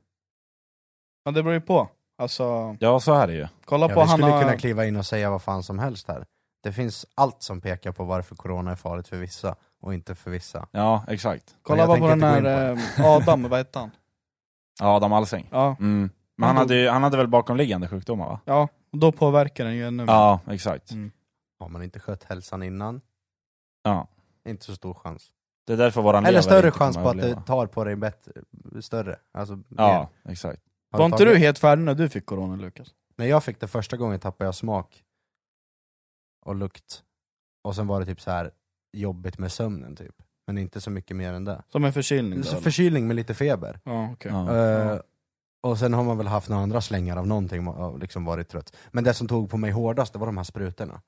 [1.25, 1.89] Men det beror ju på.
[2.19, 3.47] Alltså, Ja, så är det ju.
[3.65, 4.41] kolla Ja, på vi skulle Hanna...
[4.43, 6.27] kunna kliva in och säga vad fan som helst här.
[6.63, 10.31] Det finns allt som pekar på varför corona är farligt för vissa och inte för
[10.31, 10.69] vissa.
[10.71, 11.57] Ja, exakt.
[11.63, 13.91] Kolla jag bara på tänker den inte gå här in eh, Adam, vad hette han?
[14.81, 15.49] Ja, Adam Alsing.
[15.51, 16.11] Ja, Mm.
[16.39, 18.41] Men han Han hade, ju- han hade väl bakomliggande sjukdomar va?
[18.45, 20.13] ja, och då påverkar den ju ännu mer.
[20.13, 20.91] Ja, exakt.
[20.91, 21.11] Mm.
[21.59, 23.01] Har man inte skött hälsan innan,
[23.83, 24.09] Ja.
[24.49, 25.33] inte så stor chans.
[25.67, 27.41] Det är därför våran Eller lever större inte chans kommer på att överleva.
[27.41, 28.33] det tar på dig bättre,
[28.81, 29.19] större.
[29.33, 29.65] Alltså, mer.
[29.77, 30.63] Ja, exakt.
[30.93, 32.95] Har Var inte tagit- du helt färdig när du fick corona Lukas?
[33.17, 35.05] När jag fick det första gången tappade jag smak
[36.47, 37.03] och lukt.
[37.65, 38.51] Och sen var det typ så här
[38.93, 40.15] jobbigt med sömnen typ.
[40.47, 41.63] Men inte så mycket mer än det.
[41.69, 42.61] Som en förkylning då, Så eller?
[42.63, 43.81] förkylning med lite feber.
[43.85, 44.33] Ja, okej.
[44.33, 44.57] Ja.
[44.57, 45.01] Eh,
[45.67, 48.77] och sen har man väl haft några andra slängar av någonting och liksom varit trött.
[48.91, 51.01] Men det som tog på mig hårdast, det var de här sprutorna.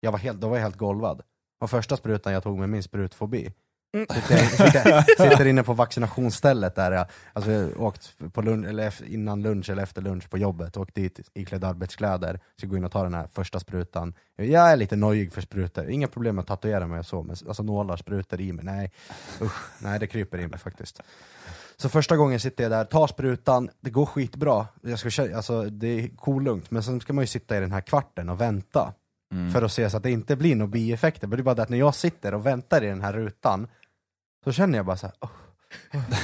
[0.00, 1.22] Jag var helt, då var jag helt golvad.
[1.60, 3.52] Och första sprutan jag tog med min sprutfobi,
[3.92, 4.06] Mm.
[4.06, 9.42] sitter, sitter, sitter inne på vaccinationsstället där jag, alltså jag åkt på lunch, eller innan
[9.42, 13.02] lunch eller efter lunch på jobbet, åkt dit iklädd arbetskläder, ska gå in och ta
[13.02, 14.14] den här första sprutan.
[14.36, 17.36] Jag är lite nojig för sprutor, inga problem med att tatuera mig och så, men
[17.48, 18.92] alltså nålar, sprutor i mig, nej.
[19.42, 21.02] Usch, nej det kryper i mig faktiskt.
[21.76, 25.86] Så första gången sitter jag där, tar sprutan, det går skitbra, jag ska, alltså, det
[25.86, 28.92] är kolugnt, men sen ska man ju sitta i den här kvarten och vänta
[29.32, 29.50] Mm.
[29.52, 31.26] för att se så att det inte blir några bieffekter.
[31.26, 33.68] Men det är bara det att när jag sitter och väntar i den här rutan,
[34.44, 35.30] så känner jag bara så här, oh,
[35.92, 36.14] oh.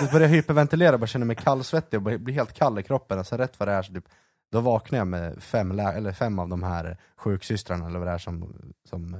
[0.00, 3.18] Jag börjar hyperventilera, bara känner mig kallsvettig och blir helt kall i kroppen.
[3.18, 4.04] Och så rätt vad det är så typ,
[4.52, 8.18] då vaknar jag med fem, eller fem av de här sjuksystrarna eller vad det är
[8.18, 8.54] som,
[8.88, 9.16] som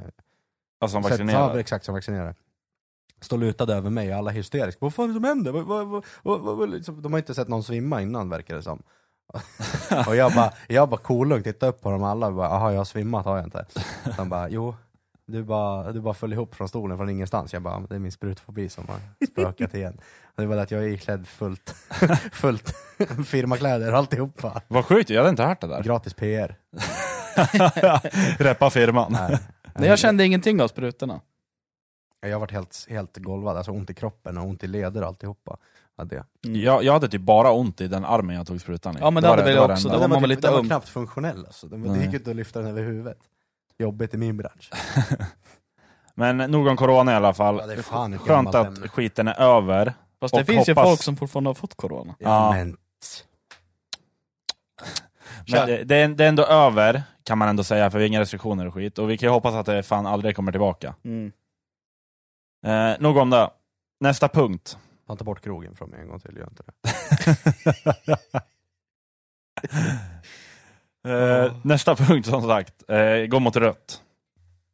[0.81, 1.57] Alltså som Ja, vaccinerar.
[1.59, 2.35] exakt, som vaccinerar.
[3.21, 4.79] Står lutade över mig och alla hysteriska.
[4.81, 5.53] Vad fan är det som händer?
[5.53, 8.83] Vad, vad, vad, liksom, de har inte sett någon svimma innan verkar det som.
[10.07, 12.79] och jag bara, jag bara kolugnt tittar upp på dem alla och bara, jaha jag
[12.81, 13.67] har svimmat har jag inte.
[14.17, 14.75] De bara, jo,
[15.27, 17.53] du bara, du bara föll ihop från stolen från ingenstans.
[17.53, 19.99] Jag bara, det är min sprutfobi som har spökat igen.
[20.37, 21.75] Det var det att jag är iklädd fullt,
[22.33, 22.75] fullt
[23.27, 24.63] firmakläder och alltihopa.
[24.69, 25.83] Vad sjukt, jag hade inte hört det där.
[25.83, 26.57] Gratis PR.
[28.39, 29.13] Reppa firman.
[29.13, 29.39] Nej.
[29.75, 31.21] Nej, jag kände ingenting av sprutorna.
[32.21, 35.09] Jag har varit helt, helt golvad, alltså ont i kroppen och ont i leder och
[35.09, 35.57] alltihopa.
[36.03, 36.57] Hade jag.
[36.57, 39.01] Jag, jag hade typ bara ont i den armen jag tog sprutan i.
[39.01, 39.89] Ja, men det var hade väl var jag också.
[39.89, 41.67] Det var man väl typ, lite den var knappt funktionell alltså.
[41.69, 43.19] Den, det gick inte att lyfta den över huvudet.
[43.79, 44.71] Jobbigt i min bransch.
[46.15, 47.57] Men nog om corona i alla fall.
[47.61, 48.89] Ja, det är fan Skönt att ämne.
[48.89, 49.95] skiten är över.
[50.21, 52.15] Fast det Och finns ju hoppas- folk som fortfarande har fått corona.
[52.19, 52.53] Ja.
[52.53, 52.77] Men,
[55.53, 58.09] Men det, det, är, det är ändå över, kan man ändå säga, för vi har
[58.09, 58.99] inga restriktioner och skit.
[58.99, 60.95] Och vi kan ju hoppas att det fan aldrig kommer tillbaka.
[61.05, 61.33] Mm.
[62.67, 63.51] Eh, nog om det.
[64.01, 64.79] Nästa punkt.
[65.07, 68.17] Ta inte bort krogen från mig en gång till, gör inte det.
[71.09, 74.03] Eh, nästa punkt som sagt, eh, gå mot rött.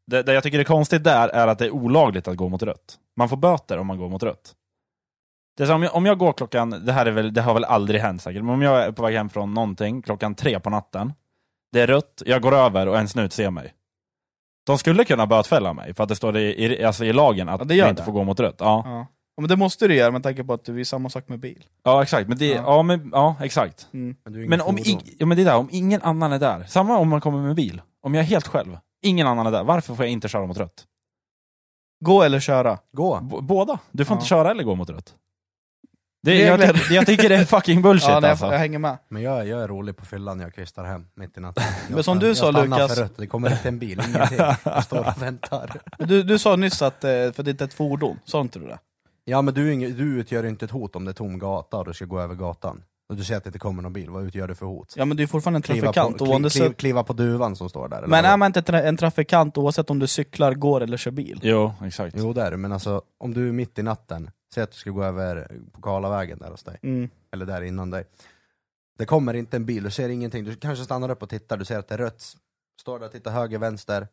[0.06, 2.62] Det, det jag tycker är konstigt där är att det är olagligt att gå mot
[2.62, 2.98] rött.
[3.16, 4.54] Man får böter om man går mot rött.
[5.56, 7.54] Det är som om jag, om jag går klockan, det här är väl, det har
[7.54, 10.60] väl aldrig hänt säkert, men om jag är på väg hem från någonting klockan tre
[10.60, 11.12] på natten,
[11.72, 13.74] det är rött, jag går över och en snut ser mig.
[14.66, 17.60] De skulle kunna bötfälla mig för att det står i, i, alltså i lagen att
[17.60, 18.04] Ja, det vi inte det.
[18.04, 18.56] får gå mot rött.
[18.58, 19.06] Ja, Ja.
[19.38, 21.38] Ja, Men det måste du göra med tanke på att det är samma sak med
[21.38, 21.64] bil.
[21.84, 22.28] ja exakt.
[22.28, 22.62] Men det, ja.
[22.66, 22.82] Ja.
[22.82, 23.88] men, ja, exakt.
[23.92, 24.16] Mm.
[24.24, 25.00] Men, du är ingen Men om, fordon.
[25.18, 27.54] ja, men det är där, om ingen annan är där, samma om man kommer med
[27.56, 30.46] bil, om jag är helt själv, ingen annan är där, varför får jag inte köra
[30.46, 30.84] mot rött?
[32.04, 32.78] Gå eller köra.
[32.92, 33.20] Gå!
[33.22, 33.78] B- båda.
[33.90, 34.18] Du får Ja.
[34.18, 35.14] inte köra eller gå mot rött.
[36.22, 36.74] Det, jag, Regler.
[36.74, 38.46] tycker, jag tycker det är fucking bullshit Ja, nej, alltså.
[38.46, 38.98] jag, hänger med.
[39.08, 41.64] Men jag, jag är rolig på fyllan när jag kvistar hem mitt i natten.
[41.88, 43.78] Jag Men som stann- du sa, jag stannar Lukas- för rött, det kommer inte en
[43.78, 44.38] bil, ingenting.
[44.64, 45.80] Jag står och väntar.
[45.98, 48.58] Men Du, du sa nyss att eh, för det inte är ett fordon, sa inte
[48.58, 48.78] du det?
[49.28, 51.84] Ja men du, är du utgör inte ett hot om det är tom gata och
[51.84, 52.82] du ska gå över gatan.
[53.08, 54.94] Och du säger att det inte kommer någon bil, vad utgör du för hot?
[54.96, 56.52] Ja men du är fortfarande en Kliva trafikant på, oavsett...
[56.52, 57.96] kliv, kliv, kliva på duvan som står där?
[57.98, 58.32] eller Men vad?
[58.32, 61.40] är man inte tra- en trafikant oavsett om du cyklar, går eller kör bil?
[61.42, 62.14] Jo, exakt.
[62.18, 64.76] Jo det är du, men alltså om du är mitt i natten, säg att du
[64.78, 67.10] ska gå över på Karlavägen där hos dig, Mm.
[67.32, 68.04] eller där innan dig.
[68.98, 71.64] Det kommer inte en bil, du ser ingenting, du kanske stannar upp och tittar, du
[71.64, 72.24] ser att det är rött.
[72.80, 74.08] Står där och tittar höger, vänster.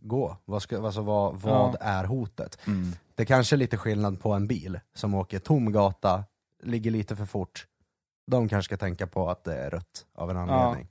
[0.00, 0.36] Gå.
[0.44, 1.76] Vad, ska, alltså, vad, vad Ja.
[1.80, 2.58] är hotet?
[2.66, 2.92] Mm.
[3.20, 6.24] Det kanske är lite skillnad på en bil som åker tom gata,
[6.62, 7.66] ligger lite för fort.
[8.30, 10.88] De kanske ska tänka på att det är rött av en anledning.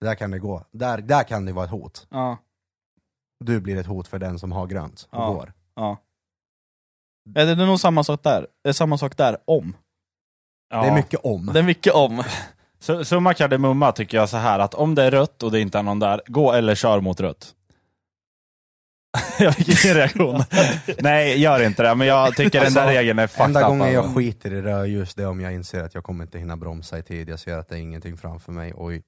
[0.00, 0.64] Där kan det gå.
[0.70, 2.06] Där, där kan det vara ett hot.
[2.10, 2.36] Ja,
[3.44, 5.28] Du blir ett hot för den som har grönt och Ja.
[5.32, 5.52] går.
[5.74, 5.96] ja.
[7.34, 8.46] Ja, Det är nog samma sak där.
[8.62, 9.76] Det är samma sak där, om.
[10.68, 10.82] Ja.
[10.82, 11.46] Det är mycket om.
[11.46, 12.22] Det är mycket om.
[13.04, 15.82] Summa kardemumma tycker jag så här att om det är rött och det inte är
[15.82, 17.54] någon där, gå eller kör mot rött.
[19.38, 20.42] jag fick ingen reaktion.
[21.00, 23.66] Nej, gör inte det, men jag tycker den där Alltså, regeln är fucked Enda up.
[23.66, 24.18] gången jag alltså.
[24.18, 27.28] skiter i det är om jag inser att jag kommer inte hinna bromsa i tid,
[27.28, 28.72] jag ser att det är ingenting framför mig.
[28.76, 29.02] Oj,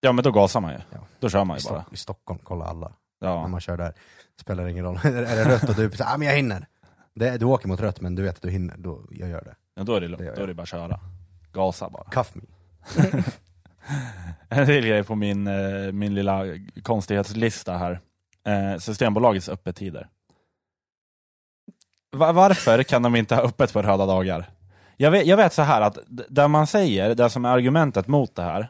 [0.00, 0.78] Ja men då gasar man ju.
[0.90, 0.98] Ja.
[1.20, 1.80] Då kör man i, ju bara.
[1.82, 2.92] Stock, i Stockholm, kolla alla.
[3.20, 3.48] När Ja.
[3.48, 3.92] man kör där,
[4.40, 4.98] spelar ingen roll.
[5.04, 6.66] är det rött och du säger ah, men jag hinner.
[7.14, 9.54] Det, du åker mot rött men du vet att du hinner, då jag gör det.
[9.74, 11.00] ja då är det Det lugnt, gör då är det bara att köra.
[11.52, 12.04] Gasa bara.
[12.10, 12.42] Cuff me.
[14.48, 16.42] En till grej på min, eh, min lilla
[16.82, 18.00] konstighetslista här.
[18.46, 20.08] Eh, Systembolagets öppettider.
[22.12, 24.50] Va- varför kan de inte ha öppet på röda dagar?
[24.96, 28.06] Jag vet, jag vet så här att d- där man säger, det som är argumentet
[28.08, 28.68] mot det här,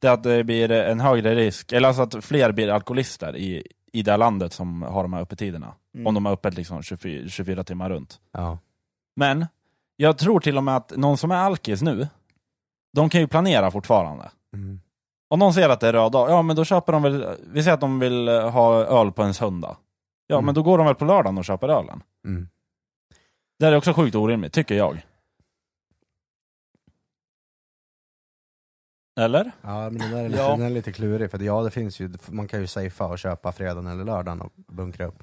[0.00, 3.66] det är att det blir en högre risk, eller alltså att fler blir alkoholister i,
[3.92, 5.74] i det landet som har de här öppettiderna.
[5.94, 6.06] Mm.
[6.06, 8.20] Om de har öppet liksom 24, 24 timmar runt.
[8.32, 8.58] Ja.
[9.16, 9.46] Men
[9.96, 12.08] jag tror till och med att någon som är alkis nu,
[12.92, 14.30] de kan ju planera fortfarande.
[14.54, 14.80] Mm.
[15.32, 17.62] Om någon ser att det är röd dag, ja men då köper de väl, vi
[17.62, 19.76] säger att de vill eh, ha öl på en söndag.
[20.26, 20.46] Ja Mm.
[20.46, 22.02] men då går de väl på lördagen och köper ölen.
[22.24, 22.48] Mm.
[23.58, 25.06] Det är också sjukt orimligt, tycker jag.
[29.20, 29.52] Eller?
[29.62, 30.56] Ja men den där är lite, Ja.
[30.62, 33.86] är lite klurig, för ja det finns ju, man kan ju safea och köpa fredagen
[33.86, 35.22] eller lördagen och bunkra upp.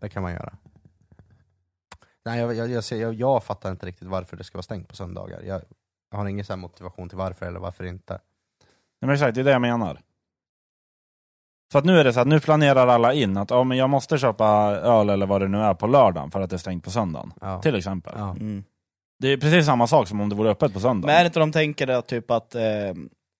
[0.00, 0.52] Det kan man göra.
[2.24, 4.88] Nej jag, jag, jag, ser, jag, jag fattar inte riktigt varför det ska vara stängt
[4.88, 5.42] på söndagar.
[5.42, 5.62] Jag,
[6.10, 8.18] har ingen så motivation till varför eller varför inte.
[9.00, 10.00] Nej, men exakt, det är det jag menar.
[11.72, 13.90] För att nu är det så att nu planerar alla in att ja, men jag
[13.90, 14.46] måste köpa
[14.82, 17.32] öl eller vad det nu är på lördagen för att det är stängt på söndagen.
[17.40, 17.62] Ja.
[17.62, 18.12] Till exempel.
[18.16, 18.30] Ja.
[18.30, 18.64] Mm.
[19.18, 21.06] Det är precis samma sak som om det vore öppet på söndagen.
[21.06, 22.62] Men är det inte de tänker det, typ att eh,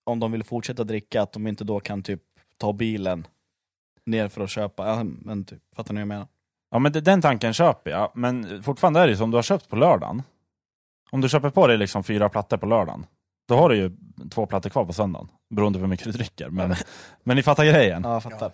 [0.06, 2.22] om de vill fortsätta dricka, att de inte då kan typ
[2.58, 3.26] ta bilen
[4.06, 4.86] ner för att köpa?
[4.88, 6.26] Ja, men typ, fattar ni vad jag menar?
[6.70, 9.42] Ja men det- den tanken köper jag, men fortfarande är det ju som du har
[9.42, 10.22] köpt på lördagen.
[11.10, 13.06] Om du köper på dig liksom fyra plattor på lördagen,
[13.48, 13.90] då har du ju
[14.30, 15.28] två plattor kvar på söndagen.
[15.50, 16.48] Beroende på hur mycket du dricker.
[16.48, 16.74] Men,
[17.24, 18.02] men ni fattar grejen.
[18.04, 18.52] Ja, jag fattar.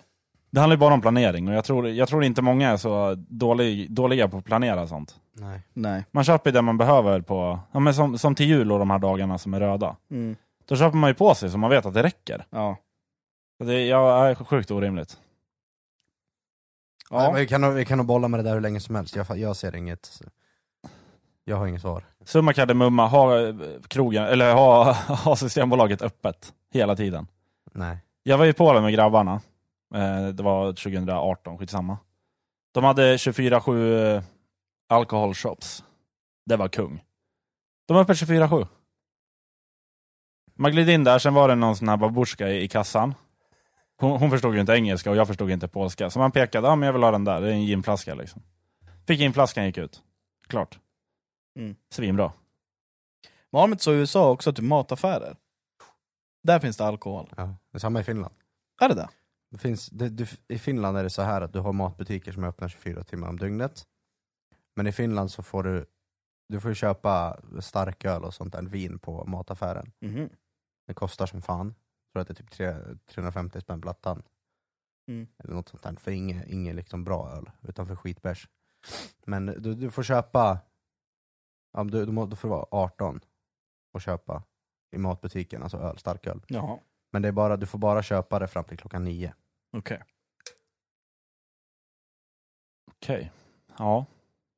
[0.50, 3.14] Det handlar ju bara om planering och jag tror, jag tror inte många är så
[3.14, 5.16] dålig, dåliga på att planera sånt.
[5.33, 5.61] Nej.
[5.72, 6.04] Nej.
[6.11, 8.90] Man köper ju det man behöver på, ja, men som, som till jul och de
[8.90, 9.96] här dagarna som är röda.
[10.11, 10.37] Mm.
[10.68, 12.46] Då köper man ju på sig så man vet att det räcker.
[12.50, 12.76] Ja.
[13.64, 15.18] Det ja, är sjukt orimligt.
[17.11, 17.33] Nej, men Ja.
[17.33, 19.26] vi, kan, nog- vi kan nog bolla med det där hur länge som helst, jag,
[19.26, 20.20] fa- jag ser inget,
[21.44, 22.04] jag har inget svar.
[22.24, 23.54] Summa kardemumma, ha eh,
[23.88, 27.26] krogen, eller ha, ha Systembolaget öppet hela tiden.
[27.72, 27.98] Nej.
[28.22, 29.40] Jag var i Polen med grabbarna.
[29.94, 31.98] Eh, Det var 2018, skitsamma.
[32.72, 34.22] De hade 24-7
[34.88, 35.85] alkoholshops.
[36.46, 37.02] Det var kung.
[37.88, 38.66] De var öppet 24-7.
[40.57, 43.14] Man gled in där, sen var det någon sån här babusjka i, i kassan.
[44.00, 46.11] Hon, hon förstod ju inte engelska och jag förstod inte polska.
[46.11, 48.42] Så man pekade, ja men jag vill ha den där, det är en ginflaska liksom.
[49.07, 50.02] Fick ginflaskan, gick ut.
[50.46, 50.78] Klart.
[51.54, 51.76] Mm.
[51.90, 52.32] Svinbra.
[53.50, 55.36] Men har de inte så i USA också, typ mataffärer?
[56.42, 57.32] Där finns det alkohol.
[57.36, 57.56] Ja.
[57.70, 58.34] Det är samma i Finland.
[58.80, 59.08] Är det det?
[59.50, 62.44] Det finns, det, du, I Finland är det så här att du har matbutiker som
[62.44, 63.86] är öppna 24 timmar om dygnet.
[64.76, 65.86] Men i Finland så får du,
[66.48, 69.92] du får köpa starköl och sånt där vin på mataffären.
[70.00, 70.28] Mhm.
[70.86, 71.66] Det kostar som fan.
[71.66, 74.22] Jag tror att det är typ tre, 350 spänn plattan.
[75.08, 75.26] Mm.
[75.38, 78.48] Eller något sånt där, för inget, inget liksom bra öl, utan för skitbärs.
[79.26, 80.58] Men du, du får köpa,
[81.74, 83.20] ja, du, du, må, du får vara 18
[83.92, 84.42] och köpa
[84.92, 86.40] i matbutiken, alltså öl, starköl.
[86.48, 86.78] Jaha,
[87.12, 89.34] Men det är bara, du får bara köpa det fram till klockan nio.
[89.76, 90.02] okej.
[92.90, 93.32] Okej.
[93.78, 94.06] Ja.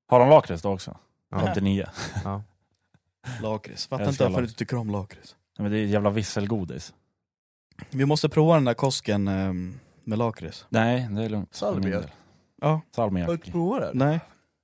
[0.08, 0.98] Har de lakrits då också?
[1.30, 1.38] Ja.
[1.40, 1.90] Fram till nio?
[3.42, 3.86] Lakrits.
[3.86, 5.36] Fattar inte varför du inte tycker om lakrits.
[5.58, 6.94] Nej, men det är ett jävla visselgodis.
[7.90, 10.66] Vi måste prova den där kosken ehm, med lakrits.
[10.68, 11.54] Nej, det är lugnt.
[11.54, 12.12] Salmiak.
[12.56, 12.80] Ja.
[12.90, 13.44] Salmiak.
[13.44, 13.98] provat den?
[13.98, 14.20] Nej.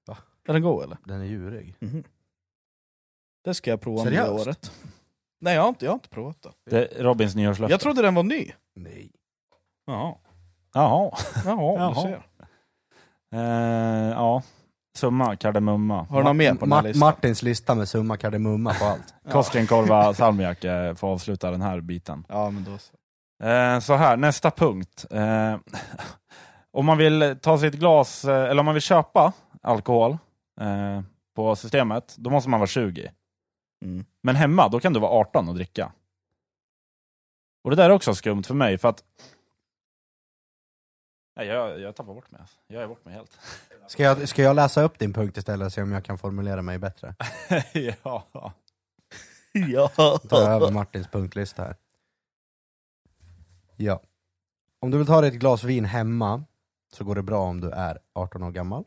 [0.06, 0.16] Va?
[0.44, 0.98] Är den god eller?
[1.04, 1.76] Den är djurig.
[1.80, 2.04] Mhm.
[3.44, 4.46] Det ska jag prova Seriöst?
[4.46, 4.72] året.
[5.40, 6.70] Nej jag har inte, jag har inte provat det.
[6.70, 7.72] Det är Robins nyårslöfte.
[7.72, 8.52] Jag trodde den var ny.
[8.76, 9.10] Nej.
[9.86, 10.14] Jaha,
[10.74, 11.10] Jaha.
[11.44, 11.94] Jaha, Jaha.
[11.94, 12.22] du ser.
[13.34, 14.42] Eh, ja.
[14.96, 16.06] Summa, kardemumma.
[16.10, 17.00] Har du något mer på den här Ma- listan?
[17.00, 19.14] Martins lista med summa kardemumma på allt.
[19.24, 19.30] Ja.
[19.30, 22.24] Koskenkorva, salmiak eh, får avsluta den här biten.
[22.28, 22.92] Ja men då så.
[23.46, 25.06] Eh, så här, nästa punkt.
[25.10, 25.56] Eh,
[26.72, 30.10] om man vill ta sig ett glas, eh, eller om man vill köpa alkohol
[30.60, 31.00] eh,
[31.36, 33.10] på systemet, då måste man vara 20.
[33.82, 34.04] Mm.
[34.20, 35.92] Men hemma, då kan du vara 18 och dricka.
[37.62, 39.04] Och det där är också skumt för mig, för att...
[41.36, 42.40] Nej, jag, jag tappar bort mig.
[42.66, 43.38] Jag är bort mig helt.
[43.86, 46.62] Ska jag, ska jag läsa upp din punkt istället och se om jag kan formulera
[46.62, 47.14] mig bättre?
[48.02, 48.52] ja.
[49.52, 49.88] Ja.
[50.28, 51.76] tar jag över Martins punktlista här.
[53.76, 54.02] Ja.
[54.80, 56.44] Om du vill ta dig ett glas vin hemma
[56.92, 58.84] så går det bra om du är 18 år gammal.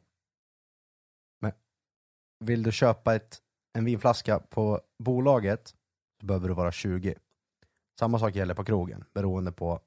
[1.41, 1.51] Men
[2.39, 3.41] vill du köpa ett,
[3.75, 5.75] en vinflaska på bolaget
[6.19, 7.15] så behöver du vara 20.
[7.99, 9.79] Samma sak gäller på krogen beroende på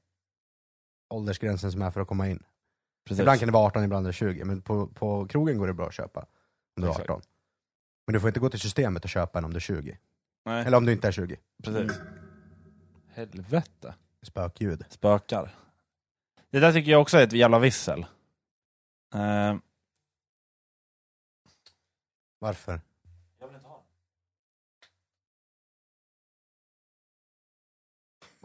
[1.14, 2.42] åldersgränsen som är för att komma in.
[3.05, 3.20] Precis.
[3.20, 5.74] Ibland kan det vara 18, ibland är det 20, men på, på krogen går det
[5.74, 6.20] bra att köpa
[6.77, 7.11] om du är Exakt.
[7.11, 7.22] 18.
[8.07, 9.98] Men du får inte gå till systemet och köpa en om du är 20.
[10.44, 11.37] Nej, Eller om du inte är 20.
[11.62, 12.01] precis.
[13.09, 13.94] Helvete.
[14.22, 14.85] Spökljud.
[14.88, 15.55] Spökar.
[16.51, 18.07] Det där tycker jag också är ett jävla vissel.
[19.14, 19.57] Eh,
[22.38, 22.81] Varför?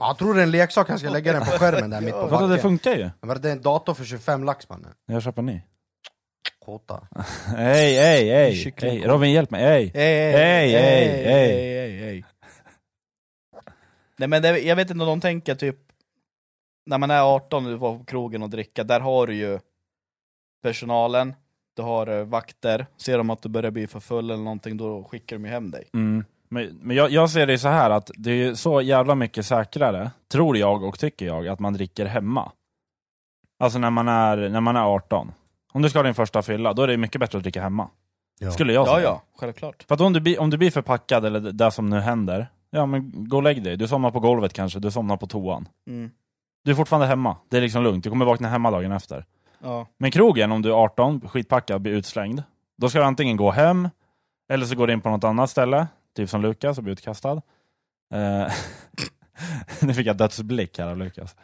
[0.08, 2.28] Jag tror det är en leksak, han ska lägga den på skärmen där mitt på
[2.28, 3.10] vadå, det funkar ju.
[3.22, 4.94] Men det är en dator för 25 lax mannen.
[5.06, 5.62] Jag köper en ny.
[6.66, 7.08] Kåta.
[7.58, 8.56] Hej, hej, hej.
[8.56, 8.92] Kyckling.
[8.92, 9.08] hej.
[9.08, 9.64] Robin, hjälp mig.
[9.64, 9.92] Hej.
[9.94, 11.76] Hej, Hej, hej, hej.
[11.76, 12.26] hej, hej.
[14.18, 15.78] Nej men det, jag vet inte om de tänker typ,
[16.86, 19.60] när man är 18 och du var på krogen och dricka, där har du ju
[20.64, 21.36] personalen,
[21.76, 25.04] du har eh, vakter, ser de att du börjar bli för full eller någonting, då
[25.04, 25.90] skickar de ju hem dig.
[25.94, 26.26] Mm.
[26.54, 30.12] Men, men jag, jag ser det så här att det är så jävla mycket säkrare,
[30.32, 32.52] tror jag och tycker jag, att man dricker hemma.
[33.60, 35.32] Alltså när man är, när man är 18.
[35.74, 37.90] Om du ska ha din första fylla, då är det mycket bättre att dricka hemma.
[38.40, 38.52] Ja.
[38.52, 39.06] Skulle jag Ja, säga.
[39.08, 39.84] ja, självklart.
[39.88, 42.48] För att om du, blir- om du blir förpackad, eller det där som nu händer,
[42.70, 43.78] ja men gå och lägg dig.
[43.78, 45.68] Du somnar på golvet kanske, du somnar på toan.
[45.88, 46.12] Mm.
[46.64, 47.38] Du är fortfarande hemma.
[47.50, 49.26] Det är liksom lugnt, du kommer vakna hemma dagen efter.
[49.64, 49.88] Ja.
[49.98, 52.44] Men krogen, om du är 18, skitpackad, blir utslängd.
[52.78, 53.90] Då ska du antingen gå hem,
[54.50, 55.88] eller så går du in på något annat ställe.
[56.16, 57.42] Typ som Lukas och blir utkastad.
[58.14, 58.54] Eh,
[59.82, 61.36] nu fick jag dödsblick här av Lukas.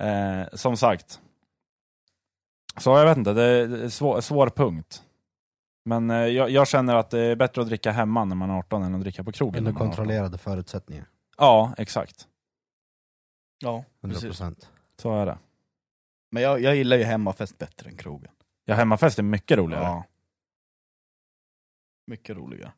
[0.00, 1.20] Eh, som sagt.
[2.76, 5.02] Så jag vet inte, det är svår, svår punkt.
[5.84, 8.58] Men eh, jag, jag känner att det är bättre att dricka hemma när man är
[8.58, 9.58] 18 än att dricka på krogen.
[9.58, 9.96] Under när man är 18.
[9.96, 11.06] kontrollerade förutsättningar.
[11.36, 12.28] Ja, exakt.
[13.58, 14.40] Ja, precis.
[14.40, 14.66] 100%.
[14.96, 15.38] Så är det.
[16.30, 18.32] Men jag, jag gillar ju hemmafest bättre än krogen.
[18.64, 19.84] Ja, hemmafest är mycket roligare.
[19.84, 20.04] Ja.
[22.06, 22.72] Mycket roligare.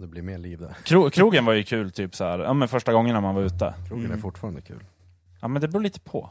[0.00, 0.76] Det blir mer liv där.
[0.84, 3.42] Kro, krogen var ju kul typ så här, ja, men första gången när man var
[3.42, 3.74] ute.
[3.88, 4.18] Krogen Mm.
[4.18, 4.84] är fortfarande kul.
[5.40, 6.30] Ja men det beror lite på.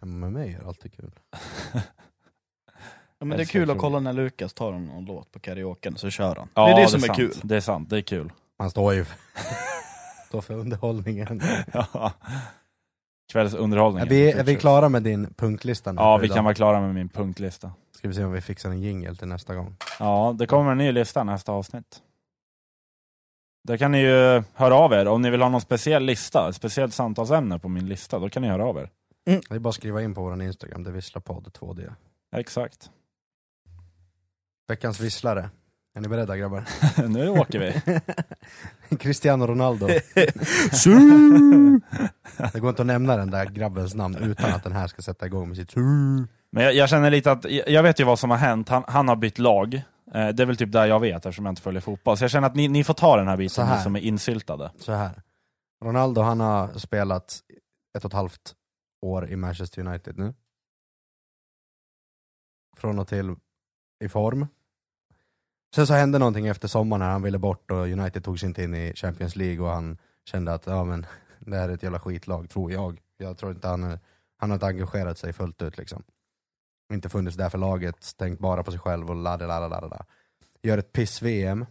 [0.00, 1.10] Hemma med mig är det alltid kul.
[3.18, 5.96] Ja, men det är Älskar kul att kolla när Lukas tar någon låt på karaoken,
[5.96, 6.48] så kör han.
[6.54, 7.16] Ja, det är det som är sant.
[7.18, 7.32] kul.
[7.42, 8.32] Det är sant, det är kul.
[8.58, 9.04] Man står ju
[10.28, 11.40] står för underhållningen.
[11.72, 12.12] Ja.
[13.32, 14.02] Kvällsunderhållning.
[14.02, 16.36] Är vi, är vi klara med din punktlista nu Ja, för vi idag?
[16.36, 17.72] kan vara klara med min punktlista.
[17.96, 19.76] Ska vi se om vi fixar en jingle till nästa gång.
[19.98, 22.02] Ja, det kommer en ny lista nästa avsnitt.
[23.66, 26.56] Där kan ni ju höra av er om ni vill ha någon speciell lista, ett
[26.56, 28.90] speciellt samtalsämne på min lista, då kan ni höra av er.
[29.24, 31.92] Det är bara att skriva in på vår Instagram, det är visslapodd 2D.
[32.36, 32.90] Exakt.
[34.68, 35.50] Veckans visslare.
[35.94, 36.64] Är ni beredda grabbar?
[37.08, 37.82] nu åker vi.
[38.96, 39.86] Cristiano Ronaldo.
[42.52, 45.26] det går inte att nämna den där grabbens namn utan att den här ska sätta
[45.26, 48.30] igång med sitt Men jag, jag känner lite att, jag jag vet ju vad som
[48.30, 49.82] har hänt, han, han har bytt lag.
[50.14, 52.16] Eh, det är väl typ där jag vet eftersom jag inte följer fotboll.
[52.18, 53.76] Så jag känner att ni, ni får ta den här Så biten, här.
[53.76, 54.72] ni som är insyltade.
[54.78, 55.22] Så här.
[55.84, 57.40] Ronaldo han har spelat
[57.98, 58.54] ett och ett halvt
[59.02, 60.34] år i Manchester United nu.
[62.76, 63.36] Från och till
[64.04, 64.46] i form.
[65.74, 68.62] Sen så hände någonting efter sommaren när han ville bort och United tog sig inte
[68.62, 71.06] in i Champions League och han kände att ja, men,
[71.38, 73.00] det här är ett jävla skitlag, tror jag.
[73.16, 73.98] Jag tror inte han, är-
[74.38, 76.02] han har inte engagerat sig fullt ut liksom.
[76.92, 79.80] Inte funnits där för laget, tänkt bara på sig själv och la la la la
[79.80, 80.04] la.
[80.62, 81.66] Gör ett piss-VM.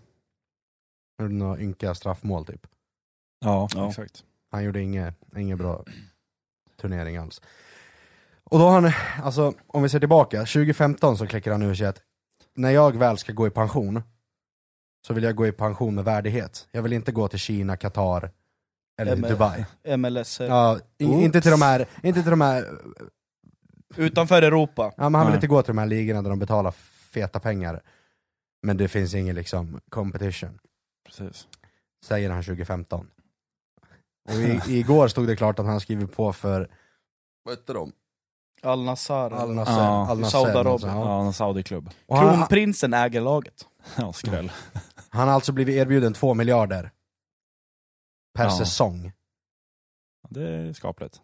[1.19, 2.67] Några ynka straffmål typ.
[3.39, 3.89] Ja, Ja.
[3.89, 4.23] exakt.
[4.51, 5.83] Han gjorde inget, ingen bra
[6.81, 7.41] turnering alls.
[8.43, 8.91] Och då har han,
[9.23, 12.01] alltså om vi ser tillbaka, 2015 så klickar han ur sig att
[12.55, 14.01] när jag väl ska gå i pension
[15.07, 16.67] så vill jag gå i pension med värdighet.
[16.71, 18.31] Jag vill inte gå till Kina, Qatar
[19.01, 19.65] eller Men- Dubai.
[19.97, 20.39] MLS.
[20.39, 22.79] Ja, inte till de här, inte till de här,
[23.95, 24.93] Utanför Europa.
[24.97, 25.37] ja, men han vill Nej.
[25.37, 26.71] inte gå till de här ligorna där de betalar
[27.11, 27.81] feta pengar.
[28.63, 30.59] Men det finns ingen liksom competition.
[31.05, 31.47] Precis.
[32.05, 33.07] säger han 2015.
[34.29, 36.69] Och i, igår stod det klart att han skriver på för,
[37.43, 37.91] vad heter de?
[38.61, 39.31] Al Nassar.
[39.31, 39.71] Al Nasser.
[39.73, 40.89] Ja, Al Nasser, Saudiarabien.
[40.97, 41.05] ja.
[41.05, 41.89] Ja, en Saudi-klubb.
[42.05, 43.67] Och han, Kronprinsen äger laget.
[43.97, 44.51] Ja, skräll.
[45.09, 46.91] han har alltså blivit erbjuden två miljarder
[48.37, 48.57] per Ja.
[48.57, 49.11] säsong.
[50.29, 51.21] Det är skapligt.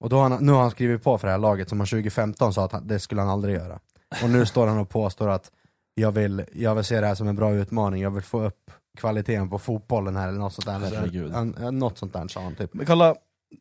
[0.00, 1.86] Och då har han, nu har han skrivit på för det här laget som han
[1.86, 3.80] 2015 sa att han, det skulle han aldrig göra.
[4.22, 5.52] Och nu står han och påstår att
[5.94, 8.70] jag vill, jag vill se det här som en bra utmaning, jag vill få upp
[8.98, 10.78] kvaliteten på fotbollen här eller något sånt där.
[10.78, 11.32] Herregud.
[11.32, 12.74] Han, något sånt där sa han typ.
[12.74, 13.14] Men kolla,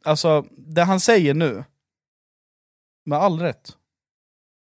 [0.03, 1.63] alltså det han säger nu,
[3.05, 3.77] med all rätt.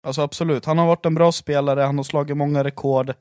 [0.07, 3.13] Alltså absolut, han har varit en bra spelare, han har slagit många rekord.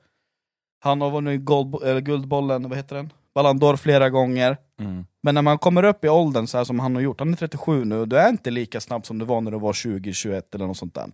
[0.81, 3.13] Han har vunnit gold, eller guldbollen, vad heter den?
[3.35, 4.57] Ballon d'Or flera gånger.
[4.81, 5.07] Mm.
[5.25, 7.37] Men när man kommer upp i åldern så här som han har gjort, han är
[7.37, 10.55] 37 nu, du är inte lika snabb som du var när du var 20, 21
[10.55, 11.11] eller något sånt där.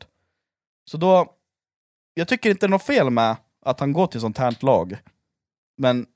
[0.90, 1.32] Så då,
[2.14, 3.36] jag tycker inte det är något fel med
[3.66, 4.96] att han går till sånt här lag.
[5.78, 6.06] Men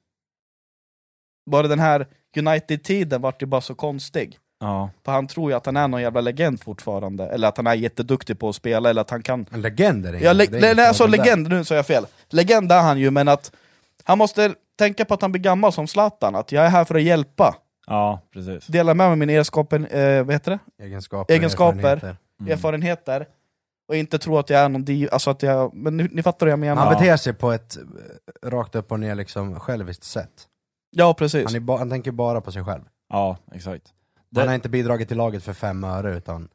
[1.51, 4.39] bara den här United-tiden vart ju bara så konstig.
[4.61, 4.91] Ja.
[5.05, 7.75] För han tror ju att han är någon jävla legend fortfarande, eller att han är
[7.75, 9.47] jätteduktig på att spela, eller att han kan...
[9.51, 11.19] En legend är det Ja, le- det är nej, alltså där.
[11.19, 12.07] legend, nu sa jag fel.
[12.29, 13.53] Legend är han ju, men att
[14.05, 16.95] han måste tänka på att han blir gammal som Zlatan, att jag är här för
[16.95, 17.57] att hjälpa.
[17.87, 18.67] Ja, precis.
[18.67, 20.85] Dela med mig mina egenskaper, eh, vad heter det?
[20.85, 21.79] Egenskaper, Egenskaper.
[21.79, 22.17] erfarenheter.
[22.41, 22.53] Mm.
[22.53, 23.29] erfarenheter,
[23.89, 25.75] och inte tro att jag är någon div, alltså att jag...
[25.75, 26.83] Men ni, ni fattar vad jag menar?
[26.85, 26.99] Han Ja.
[26.99, 30.49] beter sig på ett eh, rakt upp och ner liksom själviskt sätt.
[30.91, 31.45] Ja, precis.
[31.47, 32.83] Han, är ba- han tänker bara på sig själv.
[33.09, 33.93] Ja, exakt.
[34.37, 36.49] Han har Det, inte bidragit till laget för fem öre, utan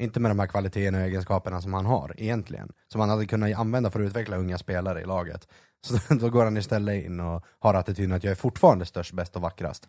[0.00, 2.72] inte med de här kvaliteterna och egenskaperna som han har egentligen.
[2.92, 5.48] Som han hade kunnat använda för att utveckla unga spelare i laget.
[5.86, 9.36] Så då går han istället in och har attityden att jag är fortfarande störst, bäst
[9.36, 9.88] och vackrast.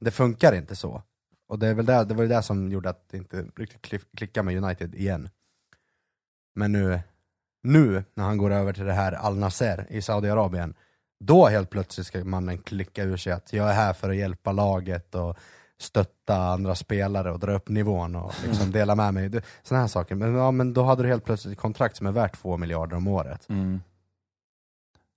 [0.00, 1.02] Det funkar inte så.
[1.48, 3.82] Och det, är väl det, det var ju det som gjorde att det inte riktigt
[3.82, 5.30] klick- klickade med United igen.
[6.54, 7.00] Men nu,
[7.62, 10.74] nu när han går över till det här Al Nasser i Saudiarabien,
[11.24, 14.52] då helt plötsligt ska mannen klicka ur sig att jag är här för att hjälpa
[14.52, 15.38] laget och
[15.78, 19.42] stötta andra spelare och dra upp nivån och liksom dela med mig.
[19.62, 20.14] Såna här saker.
[20.14, 22.96] Men, ja, men då hade du helt plötsligt ett kontrakt som är värt två miljarder
[22.96, 23.48] om året.
[23.48, 23.80] mm.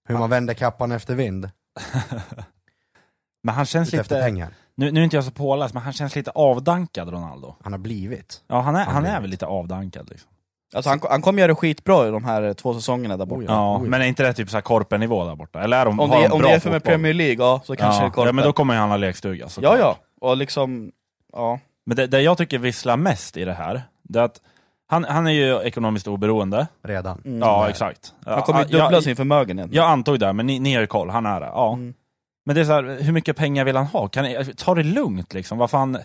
[0.05, 1.49] Hur man vänder kappan efter vind,
[3.43, 4.53] Men han känns efter lite, pengar.
[4.77, 7.55] Nu, nu är inte jag så påläst, men han känns lite avdankad Ronaldo.
[7.63, 8.43] Han har blivit.
[8.47, 10.29] Ja, han är, Han är väl lite avdankad liksom.
[10.75, 13.43] Alltså, han, han kommer göra det skitbra i de här eh, två säsongerna där borta.
[13.47, 15.61] Ja, men är inte det typ så här korpennivå där borta?
[15.61, 16.91] Eller är de, Om har det, de om bra det är för med fotboll?
[16.91, 18.25] Premier League, ja, så kanske det är ja, korpen.
[18.27, 19.79] ja, men då kommer han ha lekstuga ja, såklart.
[19.79, 19.97] ja.
[20.21, 20.91] Och liksom,
[21.33, 21.59] ja.
[21.85, 24.41] Men det, det jag tycker visslar mest i det här, det är att
[24.87, 26.67] han, han är ju ekonomiskt oberoende.
[26.83, 27.21] Redan.
[27.25, 27.39] Mm.
[27.39, 28.13] Ja, exakt.
[28.25, 29.67] Han kommer ju Ja, dubbla jag, sin förmögenhet.
[29.71, 31.45] Jag antog det, men ni, ni har ju koll, han är det.
[31.45, 31.73] Ja.
[31.73, 31.93] Mm.
[32.45, 34.07] Men det är så här, hur mycket pengar vill han ha?
[34.07, 35.97] Kan ni, ta det lugnt liksom, vad fan.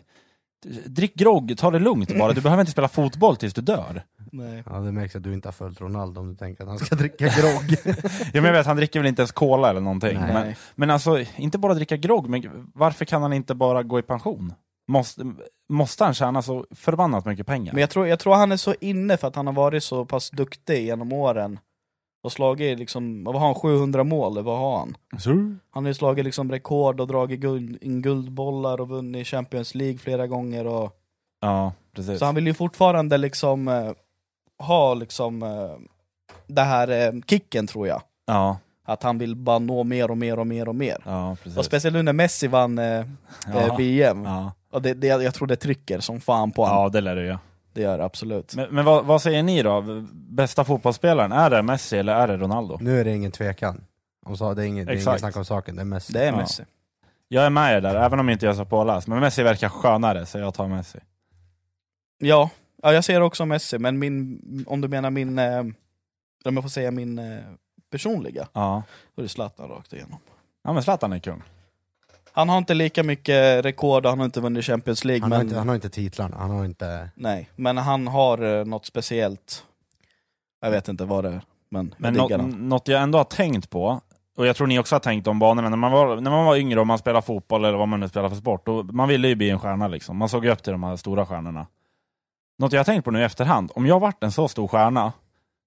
[0.87, 2.33] Drick grogg, ta det lugnt bara.
[2.33, 4.03] Du behöver inte spela fotboll tills du dör.
[4.33, 4.63] Nej.
[4.67, 6.95] Ja, det märks att du inte har följt Ronaldo om du tänker att han ska
[6.95, 7.77] dricka grogg.
[7.85, 7.95] Ja,
[8.33, 10.19] men jag vet, han dricker väl inte ens cola eller någonting.
[10.21, 10.33] Nej.
[10.33, 14.03] Men, men alltså, inte bara dricka grogg, men varför kan han inte bara gå i
[14.03, 14.53] pension?
[14.89, 15.33] Måste,
[15.69, 17.73] måste han tjäna så förbannat mycket pengar?
[17.73, 20.05] Men jag tror, jag tror han är så inne för att han har varit så
[20.05, 21.59] pass duktig genom åren.
[22.23, 24.97] Och slagit liksom, vad har han, 700 mål, eller vad har han?
[25.19, 25.31] Så?
[25.71, 29.99] Han har ju slagit liksom rekord och dragit guld, in guldbollar och vunnit Champions League
[29.99, 30.67] flera gånger.
[30.67, 30.95] Och,
[31.41, 32.19] Ja, precis.
[32.19, 33.91] så han vill ju fortfarande liksom eh,
[34.67, 35.71] ha liksom eh,
[36.47, 38.03] det här eh, kicken tror jag.
[38.27, 40.97] Ja, Att han vill bara nå mer och mer och mer och mer.
[41.05, 41.59] ja precis.
[41.59, 43.05] Och speciellt nu när Messi vann eh,
[43.55, 43.75] ja.
[43.79, 44.25] VM.
[44.25, 44.53] Ja.
[44.73, 46.83] Och det, det, jag tror det trycker som fan på honom.
[46.83, 47.37] ja, det lär du ju.
[47.79, 48.55] Det gör det absolut.
[48.57, 49.85] Men, men vad, vad säger ni då?
[50.13, 52.79] Bästa fotbollsspelaren, är det Messi eller är det Ronaldo?
[52.81, 53.85] nu är det ingen tvekan.
[54.27, 56.13] Om så, det är inget, det är inget snack om saken, det är mest.
[56.13, 56.37] Det är Ja.
[56.37, 56.63] Messi.
[57.29, 59.09] Jag är med er där, även om inte jag är så påläst.
[59.09, 60.99] Men Messi verkar skönare, så jag tar Messi.
[62.19, 62.51] Ja,
[62.83, 65.61] ja jag ser också Messi, men min, om du menar min, eh,
[66.45, 67.39] om jag får säga min eh,
[67.91, 68.83] personliga, Ja,
[69.15, 70.19] då är det Zlatan rakt igenom.
[70.65, 71.43] ja men Zlatan är kung.
[72.39, 75.47] Han har inte lika mycket rekord, han har inte vunnit Champions League, Han har, men,
[75.47, 77.11] inte, han har inte titlarna, han har inte...
[77.15, 79.65] nej, men han har eh, något speciellt.
[80.61, 82.69] Jag vet inte vad det är, men, Men jag diggar han.
[82.69, 84.01] något jag ändå har tänkt på,
[84.37, 86.57] och jag tror ni också har tänkt om banorna, när man var, när man var
[86.57, 89.29] yngre och man spelade fotboll eller vad man nu spelar för sport, då, man ville
[89.29, 90.17] ju bli en stjärna liksom.
[90.17, 91.67] Man såg ju upp till de här stora stjärnorna.
[92.59, 95.13] Något jag har tänkt på nu i efterhand, om jag varit en så stor stjärna,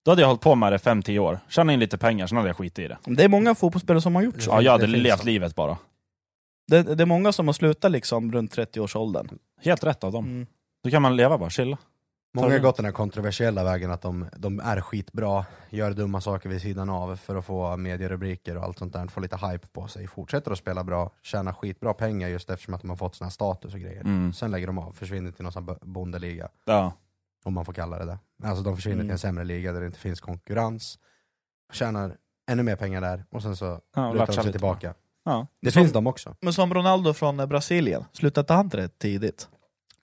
[0.06, 2.50] då hade jag hållit på med det 5-10 år, tjänat in lite pengar, sen hade
[2.50, 2.98] jag skitit i det.
[3.06, 4.52] Det är många fotbollsspelare som har gjort så.
[4.52, 5.78] Ja, jag hade levt livet bara.
[6.72, 9.30] Det, det är många som har slutat liksom runt 30-årsåldern.
[9.62, 10.26] Helt rätt av dem.
[10.26, 10.48] Mm.
[10.84, 11.78] Då kan man leva bara, chilla.
[12.34, 16.50] Många har gått den här kontroversiella vägen att de, de är skitbra, gör dumma saker
[16.50, 19.88] vid sidan av för att få medierubriker och allt sånt där, få lite hype på
[19.88, 23.26] sig, fortsätter att spela bra, tjäna skitbra pengar just eftersom att de har fått såna
[23.26, 24.02] här status och grejer.
[24.02, 24.34] Mm.
[24.34, 26.94] Sen lägger de av, försvinner till någon sån bondeliga, Ja.
[27.44, 28.20] om man får kalla det det.
[28.48, 29.08] Alltså de försvinner Mm.
[29.08, 31.00] till en sämre liga där det inte finns konkurrens,
[31.74, 32.18] tjänar
[32.52, 34.52] ännu mer pengar där och sen så Ja, lutar de sig lite.
[34.52, 34.94] tillbaka.
[35.24, 35.48] Ja.
[35.62, 36.36] Det Som- finns de också.
[36.42, 39.50] Men som Ronaldo från eh, Brasilien, slutade inte han rätt tidigt?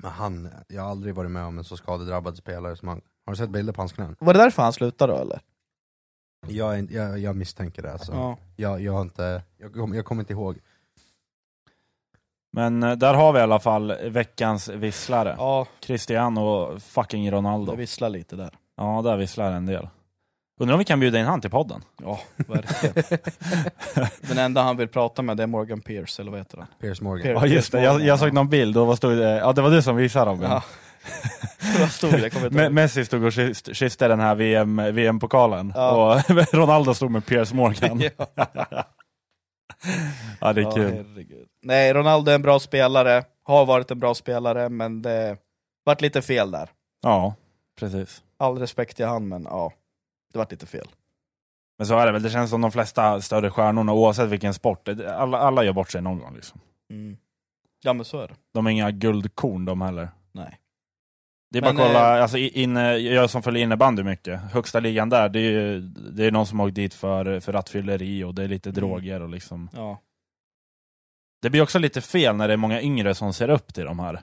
[0.02, 3.00] Men han, jag har aldrig varit med om en så skadedrabbad spelare som han.
[3.26, 4.16] Har du sett bilder på hans knän?
[4.20, 5.40] Var det därför han slutade då eller?
[6.48, 8.12] Jag, är jag, jag misstänker det alltså.
[8.12, 8.36] Ja.
[8.56, 10.58] Jag, jag har inte, jag, kom- jag kommer inte ihåg.
[12.52, 15.34] Men eh, där har vi i alla fall veckans visslare.
[15.38, 17.72] ja, Cristiano fucking Ronaldo.
[17.72, 18.58] det visslar lite där.
[18.76, 19.88] Ja, där visslar en del.
[20.58, 21.82] Undrar om vi kan bjuda in han till podden?
[22.02, 23.18] Ja, verkligen.
[24.20, 26.66] Den enda han vill prata med det är Morgan Pierce, eller vad heter han?
[26.80, 27.26] Piers Morgan.
[27.26, 29.36] Piers- Ja just det, jag, jag såg någon bild och vad stod det?
[29.36, 30.42] Ja det var du som visade dem.
[30.42, 30.62] Ja.
[31.80, 32.18] Vad stod det?
[32.18, 32.72] Jag kommer inte Me- ihåg.
[32.72, 36.14] Messi stod och kysst- kysste den här VM, VM-pokalen Ja.
[36.16, 38.00] och Ronaldo stod med Piers Morgan.
[38.18, 38.26] Ja.
[40.40, 40.84] ja det är Ja, kul.
[40.92, 41.46] herregud.
[41.62, 45.36] Nej, Ronaldo är en bra spelare, har varit en bra spelare, men det
[45.84, 46.68] vart lite fel där.
[47.02, 47.34] Ja,
[47.80, 48.22] precis.
[48.38, 49.72] All respekt till han, men ja,
[50.32, 50.88] det vart lite fel.
[51.78, 54.88] Men så är det väl, det känns som de flesta större stjärnorna, oavsett vilken sport,
[54.88, 56.34] alla, alla gör bort sig någon gång.
[56.34, 56.60] Liksom.
[56.90, 57.16] Mm.
[57.84, 58.34] Ja men så är det.
[58.54, 60.08] De är inga guldkorn de heller.
[60.32, 60.58] Nej.
[61.50, 64.80] Det är bara Men, att kolla, alltså, i- inne, jag som följer innebandy mycket, högsta
[64.80, 68.34] ligan där, det är ju det är någon som åkt dit för, för rattfylleri och
[68.34, 68.74] det är lite Mm.
[68.80, 69.70] droger och liksom.
[69.74, 70.00] Ja.
[71.42, 73.98] Det blir också lite fel när det är många yngre som ser upp till de
[73.98, 74.20] här.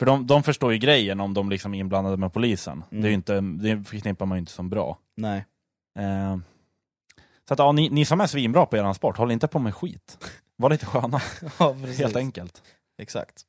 [0.00, 2.84] För de, de förstår ju grejen om de liksom är inblandade med polisen.
[2.90, 3.02] Mm.
[3.02, 4.98] Det, är ju inte, det förknippar man ju inte som bra.
[5.16, 5.44] Nej.
[5.98, 6.36] Eh,
[7.48, 9.74] så att, ja, ni, ni som är svinbra på er sport, håll inte på med
[9.74, 10.30] skit.
[10.56, 11.20] Var lite sköna,
[11.58, 11.98] Ja, precis.
[11.98, 12.62] helt enkelt.
[13.02, 13.42] Exakt.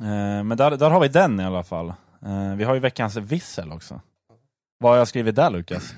[0.00, 1.88] Eh, men där, där har vi den i alla fall.
[2.22, 4.00] Eh, vi har ju veckans vissel också.
[4.78, 5.94] Vad har jag skrivit där Lukas?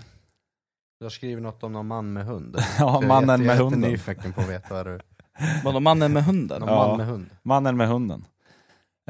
[0.99, 2.57] Du har skrivit något om någon man med hund.
[2.79, 3.91] ja, mannen jätte- med jag är hunden.
[3.91, 5.01] jättenyfiken på att veta vad du...
[5.65, 6.63] Vadå, mannen med hunden?
[6.67, 6.89] Ja.
[6.89, 7.31] man med hund.
[7.43, 8.25] Mannen med hunden.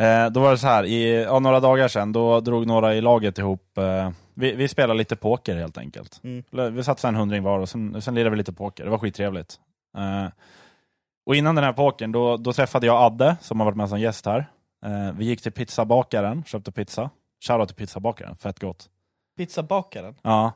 [0.00, 3.00] Eh, då var det så här, i ja, några dagar sedan, då drog några i
[3.00, 6.20] laget ihop, eh, vi, vi spelade lite poker helt enkelt.
[6.24, 6.74] Mm.
[6.74, 9.60] Vi satsade en hundring var och sen, sen lirade vi lite poker, det var skittrevligt.
[9.98, 10.26] Eh,
[11.26, 14.00] och innan den här pokern, då, då träffade jag Adde, som har varit med som
[14.00, 14.46] gäst här.
[14.86, 17.10] Eh, vi gick till pizzabakaren, köpte pizza.
[17.46, 18.88] Shoutout till pizzabakaren, fett gott.
[19.36, 20.14] Pizzabakaren?
[20.22, 20.52] Ja.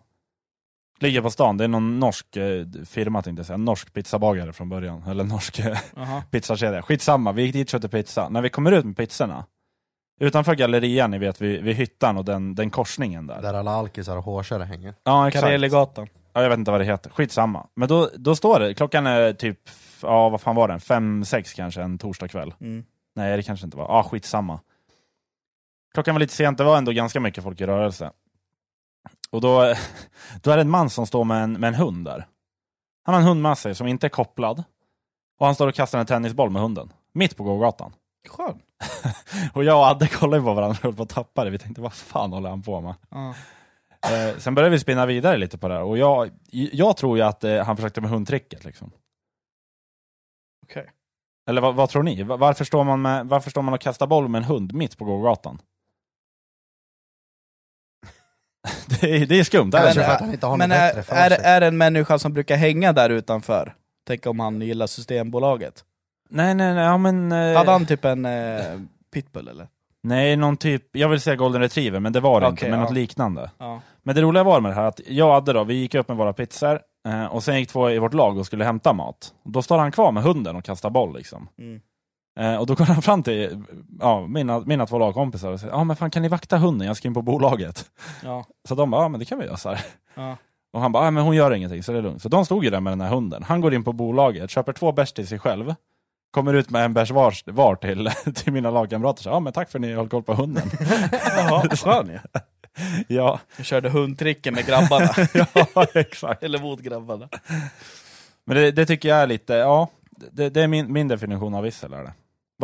[0.98, 4.68] Ligger på stan, det är någon norsk eh, firma tänkte jag säga, norsk pizzabagare från
[4.68, 5.02] början.
[5.08, 6.22] Eller norsk eh, Jaha.
[6.30, 6.82] pizzakedja.
[6.82, 8.28] Skitsamma, vi gick dit och köpte pizza.
[8.28, 9.44] När vi kommer ut med pizzorna,
[10.20, 13.42] utanför gallerian, ni vet, vid, vid hyttan och den, den korsningen där.
[13.42, 14.94] Där alla alkisar och hårsare hänger.
[15.04, 15.44] Ja, exakt.
[15.44, 16.08] Kareligatan.
[16.32, 17.10] Ja, jag vet inte vad det heter.
[17.10, 17.66] Skitsamma.
[17.76, 19.58] Men då, då står det, klockan är typ,
[20.02, 20.80] ja vad fan var den?
[20.80, 22.54] Fem, sex kanske en torsdag kväll.
[22.60, 22.84] Mm.
[23.16, 23.84] Nej, det kanske inte var.
[23.84, 24.60] Ja, skitsamma.
[25.94, 28.10] Klockan var lite sent, det var ändå ganska mycket folk i rörelse.
[29.34, 29.74] Och då,
[30.42, 32.26] då är det en man som står med en, med en hund där.
[33.04, 34.64] Han har en hund med sig som inte är kopplad.
[35.38, 36.92] Och han står och kastar en tennisboll med hunden.
[37.12, 37.92] Mitt på gågatan.
[38.28, 38.60] Skön.
[39.54, 41.50] Och jag och Adde kollade på varandra och höll på att tappa det.
[41.50, 42.94] Vi tänkte, vad fan håller han på med?
[43.10, 43.34] Ja.
[44.12, 45.82] Eh, sen började vi spinna vidare lite på det här.
[45.82, 48.64] Och jag, jag tror ju att eh, han försökte med hundtricket.
[48.64, 48.90] Liksom.
[50.62, 50.90] Okej.
[51.48, 52.22] Eller vad, vad tror ni?
[52.22, 54.98] Va- Varför står, man med, varför står man och kastar boll med en hund mitt
[54.98, 55.58] på gågatan?
[59.00, 59.70] det, är, det är skumt.
[59.70, 60.02] Kanske eller?
[60.02, 61.40] för att han inte har Men något är, bättre för är, sig.
[61.44, 63.74] är det en människa som brukar hänga där utanför?
[64.06, 65.84] Tänk om han gillar Systembolaget.
[66.30, 66.84] Nej, nej, nej.
[66.84, 68.80] Ja, men, eh, Hade han typ en eh,
[69.14, 69.68] pitbull eller?
[70.02, 72.70] Nej, någon typ, jag vill säga golden retriever, men det var det Okej, inte.
[72.70, 72.84] Men ja.
[72.84, 73.50] något liknande.
[73.58, 73.80] Ja.
[74.02, 76.08] Men det roliga var med det här att jag och Adde då, vi gick upp
[76.08, 79.34] med våra pizzor eh, och sen gick två i vårt lag och skulle hämta mat.
[79.44, 81.48] Då står han kvar med hunden och kastar boll liksom.
[81.58, 81.80] Mm.
[82.40, 83.64] Eh, och då går han fram till
[84.00, 86.96] ja, mina, mina två lagkompisar och säger ja men fan kan ni vakta hunden, jag
[86.96, 87.90] ska in på bolaget.
[88.24, 88.44] Ja.
[88.68, 89.80] Så de bara, ja men det kan vi göra så här.
[90.14, 90.36] Ja.
[90.72, 92.22] Och han bara, ja men hon gör ingenting så det är lugnt.
[92.22, 93.42] Så de stod ju där med den här hunden.
[93.42, 95.74] Han går in på bolaget, köper två bärs till sig själv.
[96.30, 99.22] Kommer ut med en bärs var, var till, till mina lagkamrater.
[99.22, 100.70] Så, ja men tack för att ni höll koll på hunden.
[101.36, 102.18] Jaha, skön ju.
[103.08, 105.10] ja, Jag körde hundtricken med grabbarna.
[105.74, 106.42] ja, exakt.
[106.42, 107.28] eller mot grabbarna.
[108.44, 109.88] Men det, det tycker jag är lite, ja.
[110.32, 111.92] det, det är min, min definition av vissel.
[111.92, 112.12] Är det.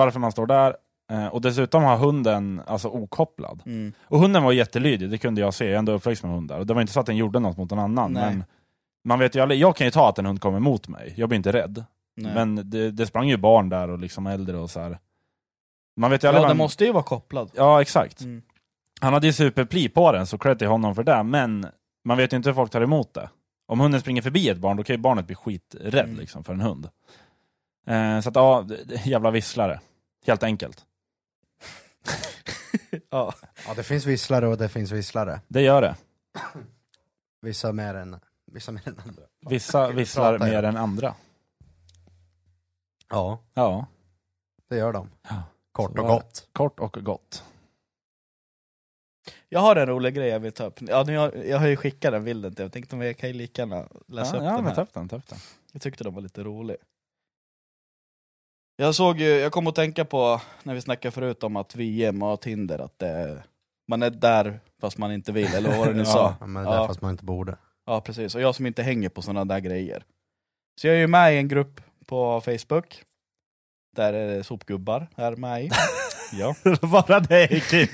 [0.05, 0.77] Varför man står där,
[1.11, 3.63] eh, och dessutom har hunden alltså okopplad.
[3.67, 3.93] Mm.
[4.05, 6.59] Och hunden var jättelydig, det kunde jag se, jag är ändå uppväxt med hundar.
[6.59, 8.13] Och det var inte så att den gjorde något mot någon annan.
[8.13, 8.23] Nej.
[8.25, 8.45] Men
[9.05, 11.29] man vet ju aldrig, jag kan ju ta att en hund kommer mot mig, jag
[11.29, 11.85] blir inte rädd.
[12.17, 12.35] Nej.
[12.35, 14.99] Men det, det sprang ju barn där och liksom äldre och så här.
[15.97, 17.51] Man vet ju aldrig ja, vad- den måste ju vara kopplad.
[17.55, 18.21] Ja, exakt.
[18.21, 18.43] Mm.
[19.01, 21.67] Han hade ju superpli på den, så cred till honom för det, men
[22.05, 23.29] man vet ju inte hur folk tar emot det.
[23.67, 26.17] Om hunden springer förbi ett barn, då kan ju barnet bli skiträdd Mm.
[26.21, 26.89] liksom, för en hund.
[27.87, 28.65] Eh, så att ja,
[29.05, 29.81] jävla visslare.
[30.27, 30.87] Helt enkelt.
[33.11, 33.35] Ja.
[33.67, 35.41] Ja, det finns visslare och det finns visslare.
[35.49, 35.97] Det gör det.
[37.41, 38.21] Vissa mer än,
[38.53, 39.23] vissa mer än andra.
[39.41, 41.15] Vissa visslar mer än andra.
[43.09, 43.87] Ja, Ja,
[44.69, 45.11] det gör de.
[45.29, 45.43] Ja.
[45.73, 46.49] Kort Så och gott.
[46.53, 47.45] kort och gott.
[49.49, 50.79] Jag har en rolig grej jag vill ta upp.
[50.81, 53.29] Ja, nu har, jag har ju skickat den bilden till jag tänkte men jag kan
[53.29, 54.83] ju lika gärna läsa ja, upp ja, den men ta här.
[54.83, 55.39] upp den, ta upp den.
[55.73, 56.77] Jag tyckte den var lite rolig.
[58.81, 62.23] Jag såg ju, jag kom att tänka på när vi snackade förut om att VM
[62.23, 63.43] och Tinder, att det,
[63.89, 66.35] man är där fast man inte vill, eller vad var det ni sa?
[66.41, 66.87] Ja, det är Ja.
[66.87, 67.57] fast man inte borde.
[67.87, 70.05] Ja precis, och jag som inte hänger på sådana där grejer.
[70.81, 73.03] Så jag är ju med i en grupp på Facebook,
[73.97, 75.71] där är det sopgubbar är med i.
[76.33, 76.55] Ja.
[76.81, 77.89] Bara det är kul.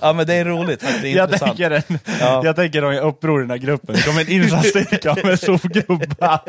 [0.00, 1.56] ja men det är roligt, det är Jag intressant.
[1.58, 2.40] tänker, en, Ja.
[2.44, 6.40] jag tänker om jag uppror i den här gruppen, det kommer en insatsstyrka med sopgubbar.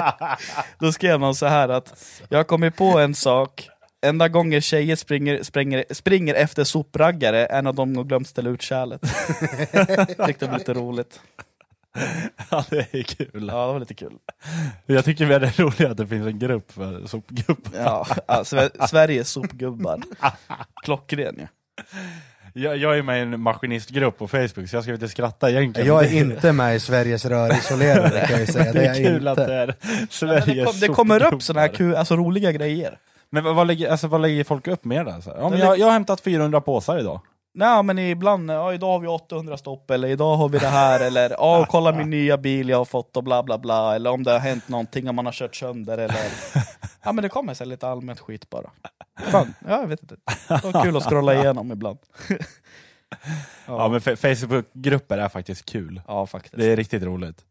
[0.79, 1.93] Då skrev någon så här att
[2.29, 3.67] jag har kommit på en sak,
[4.05, 8.61] enda gången tjejer springer, springer, springer efter sopraggare är när de har glömt ställa ut
[8.61, 9.01] kärlet.
[10.25, 11.19] Tyckte det var lite roligt.
[12.51, 13.29] Ja, det är kul.
[13.33, 14.13] Ja, det var lite kul.
[14.85, 17.71] Jag tycker det är roligt att det finns en grupp för sopgubbar.
[17.77, 20.01] Ja, ja, Sve- Sveriges sopgubbar.
[20.83, 21.47] Klockren ju.
[22.53, 25.87] Jag, jag är med i en maskinistgrupp på Facebook, så jag ska inte skratta egentligen.
[25.87, 28.73] Jag är inte med i Sveriges rörisolerare kan jag säga.
[28.73, 29.73] Det Det är är kul jag att det inte.
[29.73, 32.97] är Sveriges det, kom, det kommer upp såna här kul, alltså, roliga grejer.
[33.29, 35.21] Men vad, vad, lägger, alltså, vad lägger folk upp mer där?
[35.21, 37.21] Så här, ja, men Det jag, jag har hämtat 400 påsar idag.
[37.59, 40.99] Nej men ibland, ja, idag har vi 800 stopp, eller idag har vi det här,
[40.99, 44.23] eller ja, kolla min nya bil jag har fått och bla bla bla, eller om
[44.23, 46.19] det har hänt någonting, om man har kört sönder, eller...
[47.03, 48.69] Ja men det kommer så lite allmänt skit bara.
[49.31, 50.15] Fan, ja, jag vet inte.
[50.47, 51.99] Det var kul att scrolla igenom ibland.
[53.65, 56.01] Ja, men fe- Facebookgrupper är faktiskt kul.
[56.07, 56.55] Ja faktiskt.
[56.57, 57.45] Det är riktigt roligt.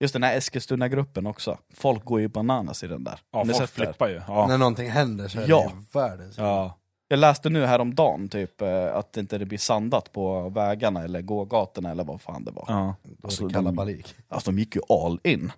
[0.00, 1.58] Just den här Eskilstuna-gruppen också.
[1.74, 3.18] Folk går ju bananas i den där.
[3.32, 4.20] Ja, ni folk flippar ju.
[4.28, 4.46] Ja.
[4.46, 5.56] När någonting händer så är Ja.
[5.58, 6.78] det ju världens Ja.
[7.08, 11.90] Jag läste nu häromdagen typ eh, att det inte blir sandat på vägarna eller gågatorna
[11.90, 12.64] eller vad fan det var.
[12.68, 12.94] Ja.
[13.22, 14.02] Alltså, det de-.
[14.28, 15.52] Alltså de gick ju all in.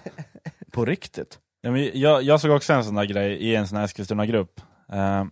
[0.72, 1.38] på riktigt.
[1.60, 4.60] Ja, men jag, jag såg också en sån där grej i en sån här Eskilstuna-grupp.
[4.92, 5.24] Eh,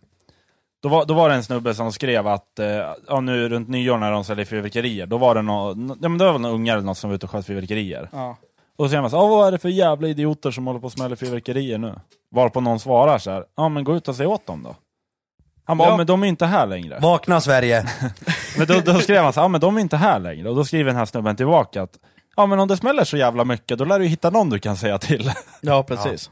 [0.82, 2.66] då, var, då var det en snubbe som skrev att eh,
[3.08, 6.24] ja, nu runt nyår när de säljer fyrverkerier, då var det någon, ja, men det
[6.24, 8.08] var väl några ungar eller något som var ute och sköt fyrverkerier.
[8.12, 8.36] Ja.
[8.76, 10.86] Och så säger man så, "Ja, vad är det för jävla idioter som håller på
[10.86, 11.94] och smäller fyrverkerier nu?
[12.30, 14.76] Varpå någon svarar så här, ja men gå ut och säg åt dem då.
[15.64, 15.96] Han bara, Ja.
[15.96, 16.98] men de är inte här längre.
[17.00, 17.86] Vakna Sverige!
[18.58, 20.48] Men då, då skrev han så ja men de är inte här längre.
[20.48, 21.90] Och då skriver den här snubben tillbaka att,
[22.36, 24.76] ja men om det smäller så jävla mycket, då lär du hitta någon du kan
[24.76, 25.30] säga till.
[25.60, 26.30] Ja, precis.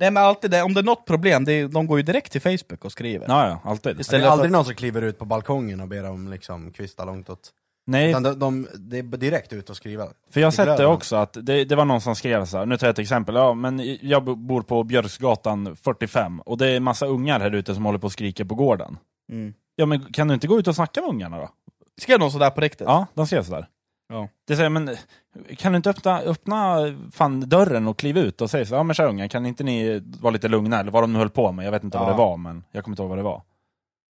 [0.00, 2.32] Nej men alltid det, om det är något problem, det är, de går ju direkt
[2.32, 3.26] till Facebook och skriver.
[3.28, 3.96] Ja, ja, alltid.
[3.96, 6.72] Det Istället är för- aldrig någon som kliver ut på balkongen och ber om liksom,
[6.72, 7.48] kvista långt åt...
[7.86, 10.06] Nej, Utan de, de, det är direkt ut och skriva.
[10.30, 12.66] för jag har sett det också, att det, det var någon som skrev så här,
[12.66, 16.66] nu tar jag ett exempel, ja men jag bo- bor på Björksgatan 45, och det
[16.68, 18.98] är massa ungar här ute som håller på och skriker på gården.
[19.32, 19.54] Mm.
[19.76, 21.48] Ja men kan du inte gå ut och snacka med ungarna då?
[22.00, 22.86] Skrev någon sådär på riktigt?
[22.86, 23.66] Ja, de skrev sådär.
[24.08, 24.28] Ja.
[24.46, 24.96] Det säger, men
[25.56, 26.76] kan du inte öppna, öppna
[27.12, 30.02] fan dörren och kliva ut och säga så, ja men tja ungar, kan inte ni
[30.20, 30.80] vara lite lugna?
[30.80, 32.04] Eller vad de nu höll på med, jag vet inte Ja.
[32.04, 33.42] vad det var, men jag kommer inte ihåg vad det var.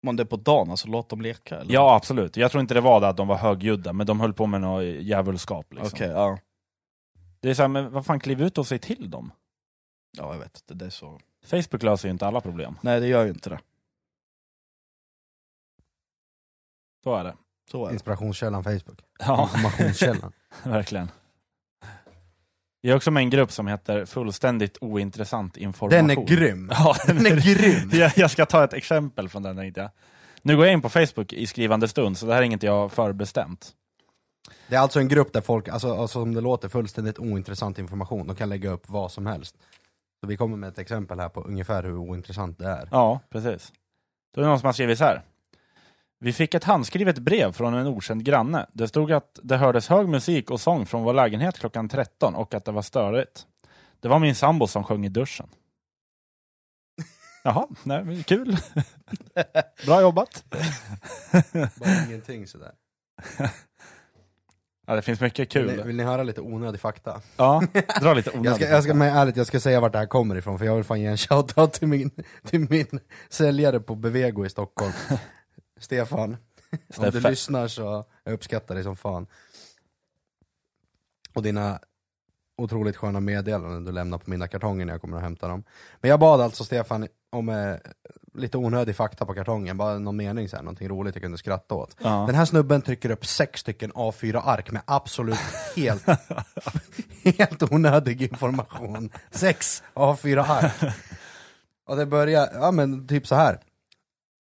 [0.06, 1.56] Om det är på dagen, alltså låt dem leka?
[1.60, 1.74] Eller?
[1.74, 4.32] Ja absolut, jag tror inte det var det att de var högljudda, men de höll
[4.32, 5.72] på med något djävulskap.
[5.72, 5.90] Liksom.
[5.94, 6.38] Okej, ja.
[7.40, 9.32] Det är så här, men vad fan, kliv ut och säg till dem.
[10.18, 10.62] Ja, jag vet.
[10.66, 11.20] Det, det är så.
[11.44, 12.78] Facebook löser ju inte alla problem.
[12.80, 13.60] Nej, det gör ju inte det.
[17.04, 17.36] Så är det.
[17.70, 17.92] Så är det.
[17.92, 19.00] Inspirationskällan Facebook.
[19.18, 20.32] Ja, Informationskällan.
[20.64, 21.08] verkligen.
[22.84, 26.08] Jag är också med en grupp som heter Fullständigt ointressant information.
[26.08, 26.70] Den är grym!
[26.74, 27.90] Ja, Den är grym!
[28.00, 29.90] jag, jag ska ta ett exempel från den tänkte jag.
[30.42, 32.72] Nu går jag in på Facebook i skrivande stund, så det här är inget jag
[32.72, 33.72] har förbestämt.
[34.68, 38.26] Det är alltså en grupp där folk, alltså, alltså som det låter, fullständigt ointressant information.
[38.26, 39.56] De kan lägga upp vad som helst.
[40.20, 42.88] Så vi kommer med ett exempel här på ungefär hur ointressant det är.
[42.90, 43.72] Ja, precis.
[44.34, 45.22] Då är det någon som har skrivit så här.
[46.22, 48.66] Vi fick ett handskrivet brev från en okänd granne.
[48.72, 52.54] Det stod att det hördes hög musik och sång från vår lägenhet klockan 13 och
[52.54, 53.46] att det var störigt.
[54.00, 55.46] Det var min sambo som sjöng i duschen.
[57.44, 58.56] Jaha, nej, kul.
[59.86, 60.44] Bra jobbat.
[61.76, 62.72] Bara ingenting sådär.
[64.86, 65.82] Ja, det finns mycket Vill ni, kul.
[65.86, 67.20] vill ni höra lite onödig fakta?
[67.36, 67.62] Ja,
[68.00, 68.62] dra lite Jag onödigt.
[68.62, 70.74] ska, jag ska, men ärligt, jag ska säga vart det här kommer ifrån, för jag
[70.76, 72.10] vill fan ge en shoutout till min,
[72.44, 74.92] till min säljare på Bevego i Stockholm.
[75.82, 76.36] Stefan,
[76.96, 79.26] om du lyssnar så jag uppskattar dig som fan.
[81.34, 81.80] Och dina
[82.56, 85.64] otroligt sköna meddelanden du lämnar på mina kartonger när jag kommer och hämtar dem.
[86.00, 87.76] Men jag bad alltså Stefan om eh,
[88.34, 91.74] lite onödig fakta på kartongen, bara någon mening så här, någonting roligt jag kunde skratta
[91.74, 91.96] åt.
[92.02, 92.24] Ja.
[92.26, 95.38] Den här snubben trycker upp sex stycken A4-ark med absolut
[95.76, 96.06] helt,
[97.38, 99.10] helt onödig information.
[99.30, 100.94] Sex A4-ark.
[101.86, 103.60] Och det börjar, ja men typ så här.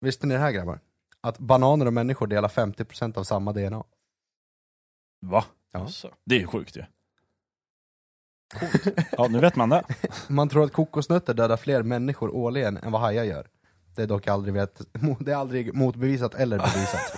[0.00, 0.78] Visste ni det här grabbar?
[1.20, 3.84] Att bananer och människor delar 50% av samma DNA.
[5.20, 5.44] Va?
[5.72, 5.86] Ja.
[5.88, 6.08] Så.
[6.24, 6.84] Det är ju sjukt ju.
[9.18, 9.84] Ja, nu vet man det.
[10.28, 13.46] Man tror att kokosnötter dödar fler människor årligen än vad hajar gör.
[13.96, 14.80] Det är dock aldrig, vet,
[15.20, 17.12] det är aldrig motbevisat eller bevisat.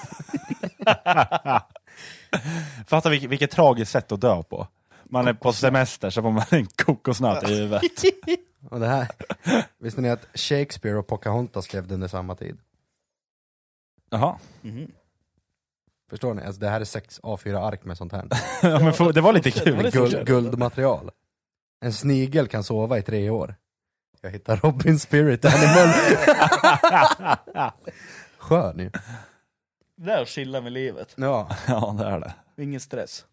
[2.87, 4.69] Fatta vilket, vilket tragiskt sätt att dö på.
[5.05, 7.83] Man är på semester så får man en kokosnöt i huvudet.
[8.71, 9.09] Och det här,
[9.79, 12.59] visste ni att Shakespeare och Pocahontas levde under samma tid?
[14.13, 14.39] Jaha.
[14.63, 14.93] Mhm.
[16.11, 16.43] Förstår ni?
[16.43, 18.29] Alltså det här är sex A4-ark med sånt här.
[18.63, 19.83] Ja, men få- det var lite kul.
[19.83, 21.11] lite Guld, guldmaterial.
[21.81, 23.55] En snigel kan sova i tre år.
[24.21, 25.89] Jag hittar Robin Spirit Animal.
[28.39, 28.91] Skön ju.
[29.97, 31.15] Det är att chilla med livet.
[31.17, 32.35] Ja, Ja, det är det.
[32.63, 33.27] Ingen stress.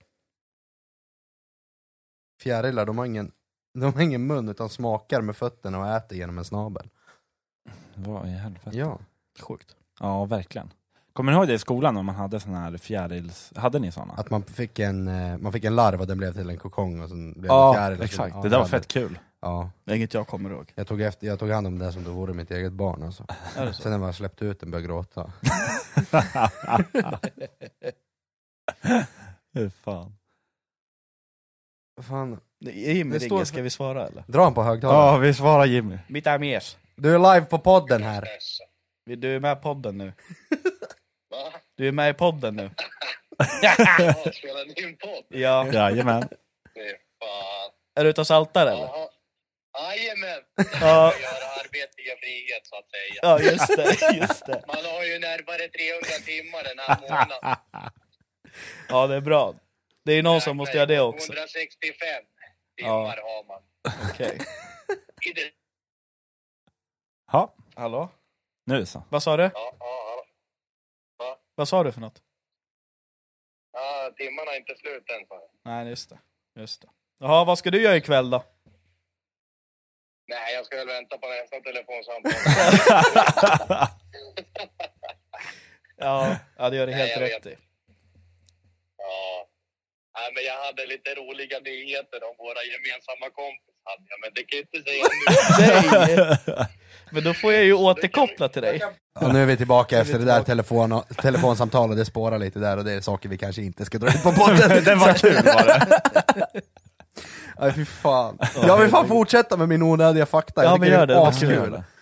[2.42, 3.32] fjärilar de har ingen,
[3.74, 6.90] de har ingen mun utan smakar med fötterna och äter genom en snabel.
[7.96, 8.70] Vad i helvete?
[8.78, 9.00] Ja.
[9.40, 9.76] Sjukt.
[10.00, 10.74] Ja, verkligen.
[11.14, 13.54] Kommer ni ihåg det i skolan när man hade såna här fjärils...
[13.56, 14.14] Hade ni såna?
[14.14, 17.02] Att man fick en, eh, man fick en larv och den blev till en kokong
[17.02, 17.94] och sen blev det en Ja, fjäril.
[17.94, 18.36] och så- exakt.
[18.36, 19.20] ja, Det där var ja, fett kul.
[19.42, 20.72] Ja, Det är inget jag kommer ihåg.
[20.76, 23.26] jag tog, efter, jag tog hand om det som det vore mitt eget barn alltså.
[23.58, 23.82] Är det så?
[23.82, 25.32] Sen när man släppte ut den började jag gråta.
[29.54, 30.16] Hur fan.
[32.02, 32.40] Fan.
[32.60, 32.74] Jimmy
[33.12, 34.24] Det ringer, står- ska vi svara eller?
[34.28, 35.14] Dra han på högtalaren.
[35.14, 35.98] Ja, vi svarar Jimmy.
[36.08, 36.78] Mitt Amies.
[36.96, 38.28] Du är live på podden här.
[39.16, 40.06] Du är med i podden nu.
[41.30, 41.54] Va?
[41.78, 42.70] Du är med i podden nu.
[43.62, 43.74] Ja,
[44.34, 45.24] spelar ni in podd?
[45.30, 45.68] Ja.
[45.74, 46.22] Jajamän.
[46.74, 46.90] Fy
[47.20, 47.72] fan.
[47.96, 48.82] Är du ute och saltar eller?
[48.82, 49.10] Jaha.
[49.80, 50.42] Jajamän.
[50.82, 51.14] Ja.
[51.60, 53.20] Arbete i frihet så att säga.
[53.22, 54.16] Ja, just det.
[54.18, 54.64] Just det.
[54.68, 57.58] Man har ju närmare 300 timmar den här månaden.
[58.90, 59.54] Ja, det är bra.
[60.06, 61.34] Det är någon som måste göra det också.
[61.34, 62.08] 165
[62.76, 62.86] Ja.
[62.86, 63.62] timmar har man.
[64.12, 64.38] Okej.
[65.30, 65.52] I det.
[67.32, 68.10] Ja, Hallå?
[68.70, 69.04] Nu så.
[69.10, 69.44] Vad sa du?
[69.44, 70.26] Ja, ja,
[71.18, 71.40] ja.
[71.56, 72.22] Vad sa du för något?
[73.74, 75.26] ja, timmarna är inte slut än.
[75.28, 75.50] sa jag.
[75.64, 76.20] Nej, just det.
[76.56, 76.88] Just det.
[77.20, 78.44] Jaha, vad ska du göra ikväll då?
[80.28, 82.32] Nej, jag ska väl vänta på nästa telefonsamtal.
[86.02, 87.58] Ja, ja det gör Nej, helt jag rätt i.
[88.98, 89.48] Ja.
[90.18, 93.69] Nej, men jag hade lite roliga nyheter om våra gemensamma kompis.
[94.10, 95.04] Jag, men det kan jag inte säga
[96.08, 96.16] nu.
[96.58, 96.68] Nej!
[97.12, 98.82] Men då får jag ju återkoppla till dig.
[99.20, 100.38] Och nu är vi tillbaka efter det tillbaka.
[100.40, 103.98] där telefon, telefonsamtalet, det spårar lite där och det är saker vi kanske inte ska
[103.98, 104.70] dra ut på podden.
[104.84, 106.02] det var kul det.
[107.60, 108.38] Nej fy fan.
[108.68, 111.14] Jag vill fan fortsätta med min onödiga fakta, Ja, jag men gör det.
[111.14, 111.84] är Det var kul.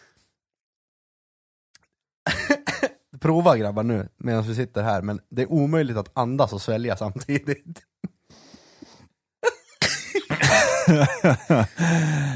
[3.20, 6.98] Prova grabbar nu, medan vi sitter här, men det är omöjligt att andas och svälja
[6.98, 7.82] samtidigt.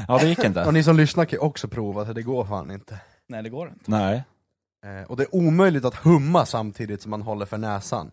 [0.08, 0.72] Ja, det gick Och inte.
[0.72, 3.00] ni som lyssnar kan ju också prova, så det går fan inte.
[3.28, 3.90] Nej, det går inte.
[3.90, 4.24] Nej.
[4.86, 8.10] Eh, och det är omöjligt att humma samtidigt som man håller för näsan.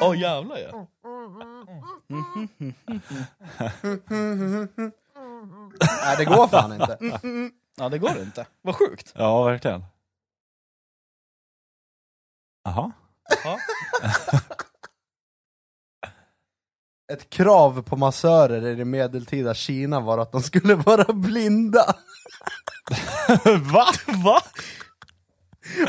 [0.00, 0.86] Åh jävlar ja.
[6.04, 6.98] Nej det går fan inte.
[7.76, 8.46] Ja, det går inte.
[8.62, 9.12] Vad sjukt.
[9.16, 9.84] Ja, verkligen.
[12.64, 12.92] Jaha.
[13.44, 13.58] Ja.
[17.12, 21.94] Ett krav på massörer i det medeltida Kina var att de skulle vara blinda.
[23.72, 23.86] Va?
[24.24, 24.38] Va?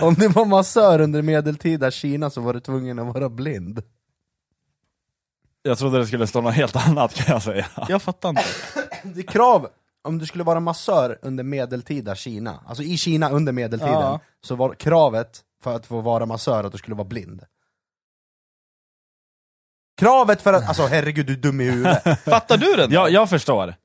[0.02, 3.82] Om du var massör under medeltida Kina så var du tvungen att vara blind.
[5.62, 7.66] Jag trodde det skulle stå något helt annat kan jag säga.
[7.88, 8.44] Jag fattar inte.
[9.04, 9.68] Det är krav,
[10.04, 14.20] om du skulle vara massör under medeltida Kina, alltså i Kina under medeltiden, Ja.
[14.42, 17.44] så var kravet för att få vara massör att du skulle vara blind.
[19.98, 22.20] Kravet för att, alltså herregud du är dum i huvudet.
[22.26, 22.92] Fattar du den?
[22.92, 23.76] Jag, jag förstår.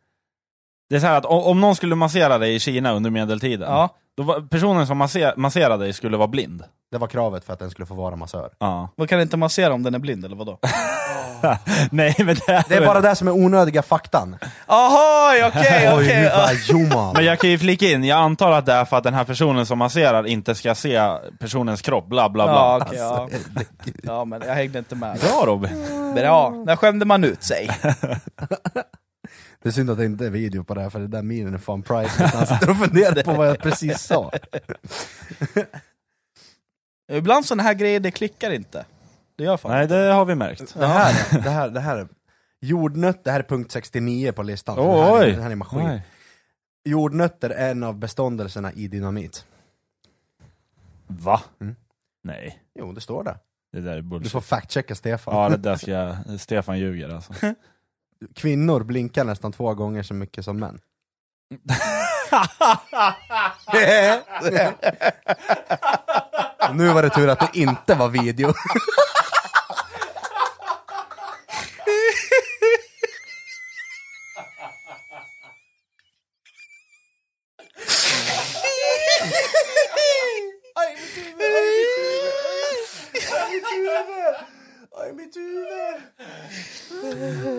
[0.91, 3.69] Det är så här att om, om någon skulle massera dig i Kina under medeltiden,
[3.71, 3.97] Ja.
[4.17, 6.65] då var, personen som masser, masserade dig skulle vara blind.
[6.91, 8.51] Det var kravet för att den skulle få vara massör.
[8.59, 8.89] Ja.
[8.97, 10.59] Vad kan inte massera om den är blind eller vadå?
[11.91, 14.37] Nej men det, är Det är bara det som är onödiga faktan.
[14.67, 16.31] Aha, okej, Oj,
[16.69, 17.13] okej!
[17.15, 19.25] Men jag kan ju flika in, jag antar att det är för att den här
[19.25, 21.01] personen som masserar inte ska se
[21.39, 22.55] personens kropp, bla bla bla.
[22.55, 23.29] Ja, okej, ja.
[23.31, 24.01] Herregud.
[24.03, 25.19] ja, men jag hängde inte med.
[25.19, 26.15] Bra Robin!
[26.15, 27.71] Bra, där skämde man ut sig.
[29.63, 31.55] Det är synd att det inte är video på det här, för det där minen
[31.55, 32.35] är fan priceless.
[32.35, 34.31] Han sitter och funderar på vad jag precis sa.
[37.11, 38.85] Ibland sådana här grejer, det klickar inte.
[39.37, 40.75] Det gör fan Nej det har vi märkt.
[40.75, 42.09] Det här, det här, det här är
[42.61, 44.79] jordnöt, det här är punkt 69 på listan.
[44.79, 45.37] Oh, det, här, är- oj!
[45.37, 45.91] det här är maskin.
[45.91, 46.03] Oj.
[46.85, 49.47] Jordnötter är en av beståndelserna i dynamit.
[51.07, 51.41] Va?
[51.61, 51.77] Mm.
[52.23, 53.39] Nej, Jo, det står det.
[53.73, 55.37] det där är Du får fact-checka Stefan.
[55.37, 57.33] Ja det där ska jag, Stefan ljuger alltså.
[58.35, 60.81] Kvinnor blinkar nästan två gånger så mycket som män.
[66.75, 68.55] nu var det tur att det inte var video.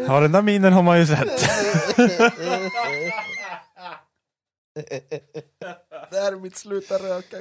[0.08, 1.50] Ja den där minen har man ju sett.
[6.12, 7.38] Det här är mitt sluta röka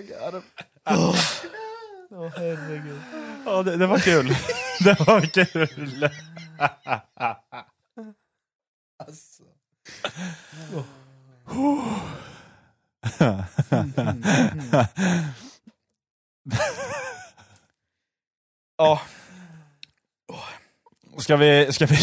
[2.20, 3.00] Åh herregud.
[3.46, 4.28] Ja det, det var kul.
[4.84, 6.08] Det var kul.
[8.98, 9.42] Alltså.
[18.76, 19.00] Ja,
[21.18, 21.96] Ska vi, ska vi...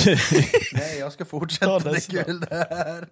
[0.74, 3.08] Nej, jag ska Ta fortsätta, det det är kul det här.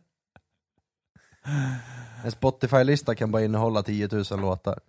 [2.23, 4.79] En Spotify-lista kan bara innehålla 10 000 låtar.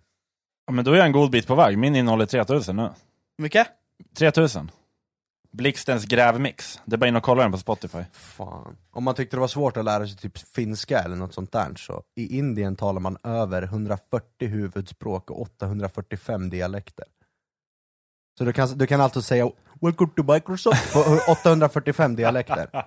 [0.67, 1.77] Ja, men då är jag en god bit på väg.
[1.77, 2.89] Min innehåller 3000 nu.
[3.37, 3.67] mycket?
[4.17, 4.71] 3000.
[5.51, 6.79] Blixtens grävmix.
[6.85, 8.03] Det är bara in och kolla den på Spotify.
[8.13, 8.77] Fan.
[8.91, 11.75] Om man tyckte det var svårt att lära sig typ finska eller något sånt där,
[11.75, 17.05] så i Indien talar man över 140 huvudspråk och 845 dialekter.
[18.37, 19.49] Så du kan, du kan alltså säga
[19.81, 22.69] 'Welcome to Microsoft' på 845 dialekter.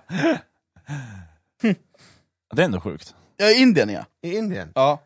[2.53, 3.15] Det är ändå sjukt.
[3.37, 4.05] Ja, i Indien ja.
[4.21, 4.71] I Indien.
[4.75, 4.99] Ja.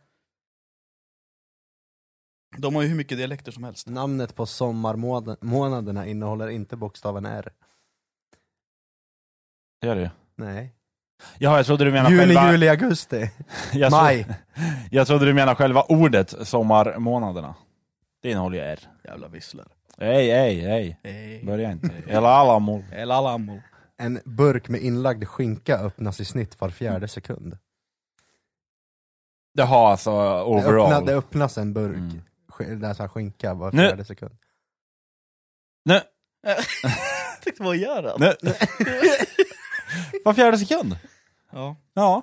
[2.58, 3.88] De har ju hur mycket dialekter som helst.
[3.88, 7.50] Namnet på sommarmånaderna innehåller inte bokstaven R.
[9.82, 10.12] Det gör det.
[10.36, 10.72] Nej.
[11.38, 12.52] Jaha, jag trodde du menade Juni, själva...
[12.52, 13.32] juli, augusti.
[13.74, 13.92] jag.
[13.92, 14.28] Maj.
[14.92, 17.56] jag trodde du menade själva ordet sommarmånaderna.
[18.22, 18.80] Det innehåller ju R.
[19.04, 19.68] Jävla visslar.
[19.98, 21.00] Ej, ej, ej.
[21.04, 21.46] Hey.
[21.46, 21.90] Börja inte.
[22.08, 22.84] Eller Alamo.
[22.92, 23.62] El Alamo.
[23.98, 27.58] En burk med inlagd skinka öppnas i snitt var fjärde sekund.
[29.54, 30.94] Jaha, alltså Det, overall.
[30.94, 32.22] öppna, det öppnas en burk, Mm.
[32.60, 34.38] Här skinka var Nu- fjärde sekund.
[35.86, 36.02] Nu,
[37.44, 38.20] Tänkte vad gör han?
[38.20, 38.54] nu.
[40.26, 40.98] Var fjärde sekund?
[41.52, 41.76] Ja.
[41.94, 42.22] Ja.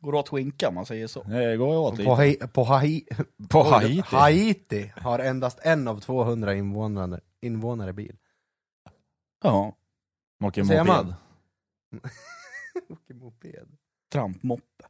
[0.00, 1.22] Går åt skinka om man säger så.
[1.22, 2.10] Det går ju åt På, lite.
[2.10, 4.02] Hai- på, Hai- På Haiti.
[4.04, 8.16] Haiti har endast en av 200 invånare, invånare bil.
[9.42, 9.76] Ja.
[10.44, 11.14] Åker moped.
[12.88, 13.68] Åker moped.
[14.12, 14.84] Trampmoppe.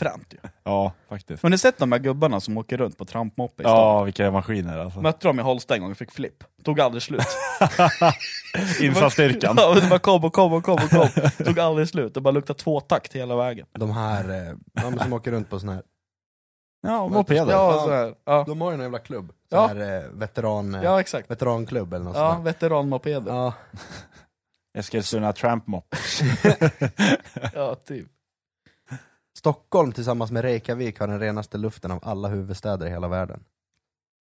[0.00, 0.38] Fränt ju.
[0.64, 1.42] Ja, faktiskt.
[1.42, 3.76] Men ni sett de här gubbarna som åker runt på trampmoppe i stan?
[3.76, 5.00] Ja, vilka maskiner alltså.
[5.00, 6.44] Mötte dem i Holsta en gång och fick flipp.
[6.64, 7.26] Tog aldrig slut.
[8.80, 9.54] Insatsstyrkan.
[9.58, 11.08] Ja, det bara kom och kom och kom och kom.
[11.46, 12.14] Tog aldrig slut.
[12.14, 13.66] Det bara luktade tvåtakt hela vägen.
[13.72, 15.82] De här eh, de som åker runt på sån här,
[16.82, 17.52] Ja, mopeder.
[17.52, 18.14] Ja, så här.
[18.24, 18.44] Ja.
[18.46, 19.28] de har ju en jävla klubb.
[19.50, 19.66] Så Ja.
[19.66, 21.30] här eh, veteran, eh, ja, exakt.
[21.30, 23.20] veteranklubb eller något Ja, sånt veteranmopeder.
[23.20, 23.32] där.
[23.34, 23.52] Ja,
[24.78, 25.94] Eskilstuna Tramp Mop.
[27.54, 28.06] Ja, typ.
[29.44, 33.44] Stockholm tillsammans med Reykjavik har den renaste luften av alla huvudstäder i hela världen.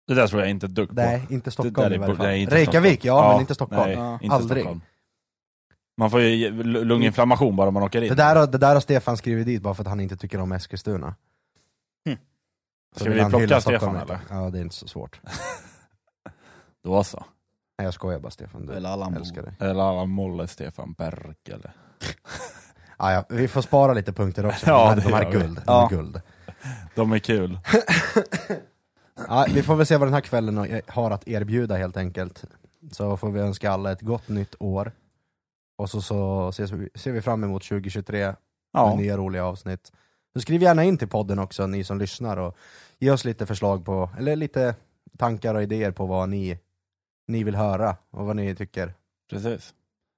[0.07, 0.94] Det där tror jag inte ett dugg på.
[0.94, 2.26] Nej, inte Stockholm i är varje fall.
[2.57, 3.82] Reykjavik, ja, Ja, men inte Stockholm.
[3.82, 4.18] Nej, Ja.
[4.22, 4.62] inte Aldrig.
[4.62, 4.80] Stockholm.
[5.98, 6.50] Man får ju
[6.84, 8.09] lunginflammation bara om man åker in.
[8.09, 10.40] Det där, har- det där har Stefan skrivit dit bara för att han inte tycker
[10.40, 11.14] om Eskilstuna.
[12.09, 12.18] Hm.
[12.96, 14.18] Ska vi plocka Stefan, eller?
[14.30, 15.20] Ja, det är inte så svårt.
[16.84, 17.24] Då så.
[17.78, 19.54] Nej jag skojar bara Stefan, du Eller älskar dig.
[19.61, 21.70] Eller alla Molle, Stefan Berkele.
[22.97, 25.57] Ah, ja, vi får spara lite punkter också, Ja, de här, de här guld.
[25.57, 25.86] De Ja.
[25.86, 26.20] är guld.
[26.94, 27.59] De är kul.
[29.28, 32.44] Ja, vi får väl se vad den här kvällen har att erbjuda helt enkelt.
[32.92, 34.92] Så får vi önska alla ett gott nytt år.
[35.78, 38.36] Och så, så ses vi, ser vi fram emot 2023 med
[38.72, 38.94] Ja.
[38.94, 39.92] nya roliga avsnitt.
[40.34, 42.57] Så skriv gärna in till podden också, ni som lyssnar, och
[42.99, 44.74] ge oss lite förslag på, eller lite
[45.18, 46.59] tankar och idéer på vad ni,
[47.28, 48.94] ni vill höra och vad ni tycker.
[49.30, 49.74] Precis.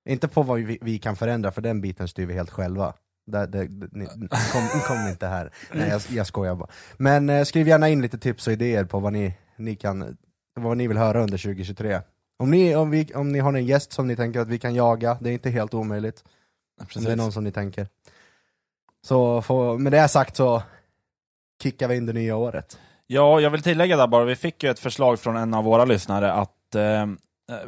[0.08, 2.94] Inte på vad vi, vi kan förändra, för den biten styr vi helt själva.
[3.26, 5.52] Det, det, ni, kom, kom inte här.
[5.72, 6.68] Nej, jag, jag skojar bara.
[6.96, 10.16] Men eh, skriv gärna in lite tips och idéer på vad ni, ni kan
[10.54, 12.00] vad ni vill höra under 2023.
[12.36, 14.74] Om ni, om, vi, om ni har en gäst som ni tänker att vi kan
[14.74, 16.24] jaga, det är inte helt omöjligt.
[16.96, 17.86] Om det är någon som ni tänker.
[19.02, 20.62] Så få, med det sagt så
[21.62, 22.78] kickar vi in det nya året.
[23.06, 25.84] Ja, jag vill tillägga där bara, vi fick ju ett förslag från en av våra
[25.84, 27.06] lyssnare att eh,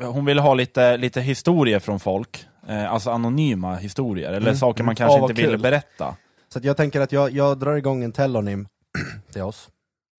[0.00, 2.46] hon ville ha lite, lite historier från folk.
[2.68, 4.96] Eh, alltså anonyma historier, eller Mm, saker man mm.
[4.96, 5.62] kanske Ja, vad inte ville kul.
[5.62, 6.16] berätta.
[6.48, 8.68] Så att jag tänker att jag, jag drar igång en telonym
[9.32, 9.68] till oss,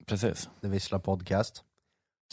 [0.07, 0.49] Precis.
[0.61, 1.63] The Vissla Podcast.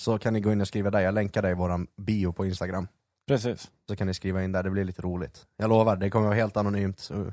[0.01, 2.47] Så kan ni gå in och skriva där, jag länkar det i våran bio på
[2.47, 2.89] Instagram.
[3.29, 3.70] Precis.
[3.89, 5.47] Så kan ni skriva in där, det blir lite roligt.
[5.59, 6.99] Jag lovar, det kommer vara helt anonymt.
[6.99, 7.33] Så, mm,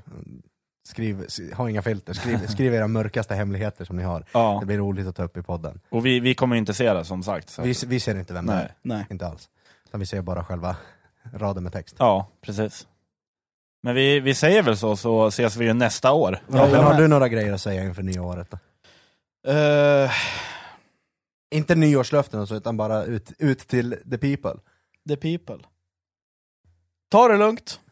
[0.90, 4.26] skriv, s- ha inga filter, skriv, skriv era mörkaste hemligheter som ni har.
[4.34, 4.58] Ja.
[4.60, 5.80] Det blir roligt att ta upp i podden.
[5.90, 7.50] Och vi, vi kommer inte se det som sagt.
[7.50, 7.62] Så.
[7.62, 8.64] Vi, vi ser inte vem det Nej.
[8.64, 9.06] är, Nej.
[9.10, 9.50] inte alls.
[9.86, 10.76] Utan vi ser bara själva
[11.34, 11.96] raden med text.
[12.00, 12.88] Ja, precis.
[13.84, 16.40] Men vi, vi säger väl så, så ses vi ju nästa år.
[16.48, 18.58] Ja, men har du några grejer att säga inför nya året då?
[19.52, 20.12] Eh,
[21.56, 24.54] Inte nyårslöften och så, utan bara ut, ut till the people.
[25.10, 25.66] the people.
[27.10, 27.80] Ta det lugnt,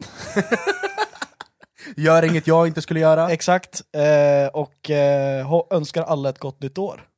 [1.96, 3.30] Gör inget jag inte skulle göra.
[3.30, 3.82] exakt.
[3.92, 7.08] Eh, och eh, önskar alla ett gott nytt år.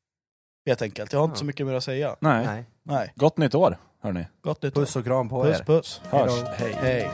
[0.66, 2.16] Helt enkelt, jag har inte så mycket mer att säga.
[2.20, 2.47] Nej.
[2.47, 2.64] Nej.
[2.83, 4.27] Nej, Gott nytt år, hörni.
[4.43, 5.01] gott nytt Puss år.
[5.01, 5.65] och kram på Puss er.
[5.65, 6.01] puss.
[6.11, 6.31] Hörs.
[6.33, 6.49] Hejdå.
[6.57, 6.73] Hej.
[6.81, 7.11] Hej.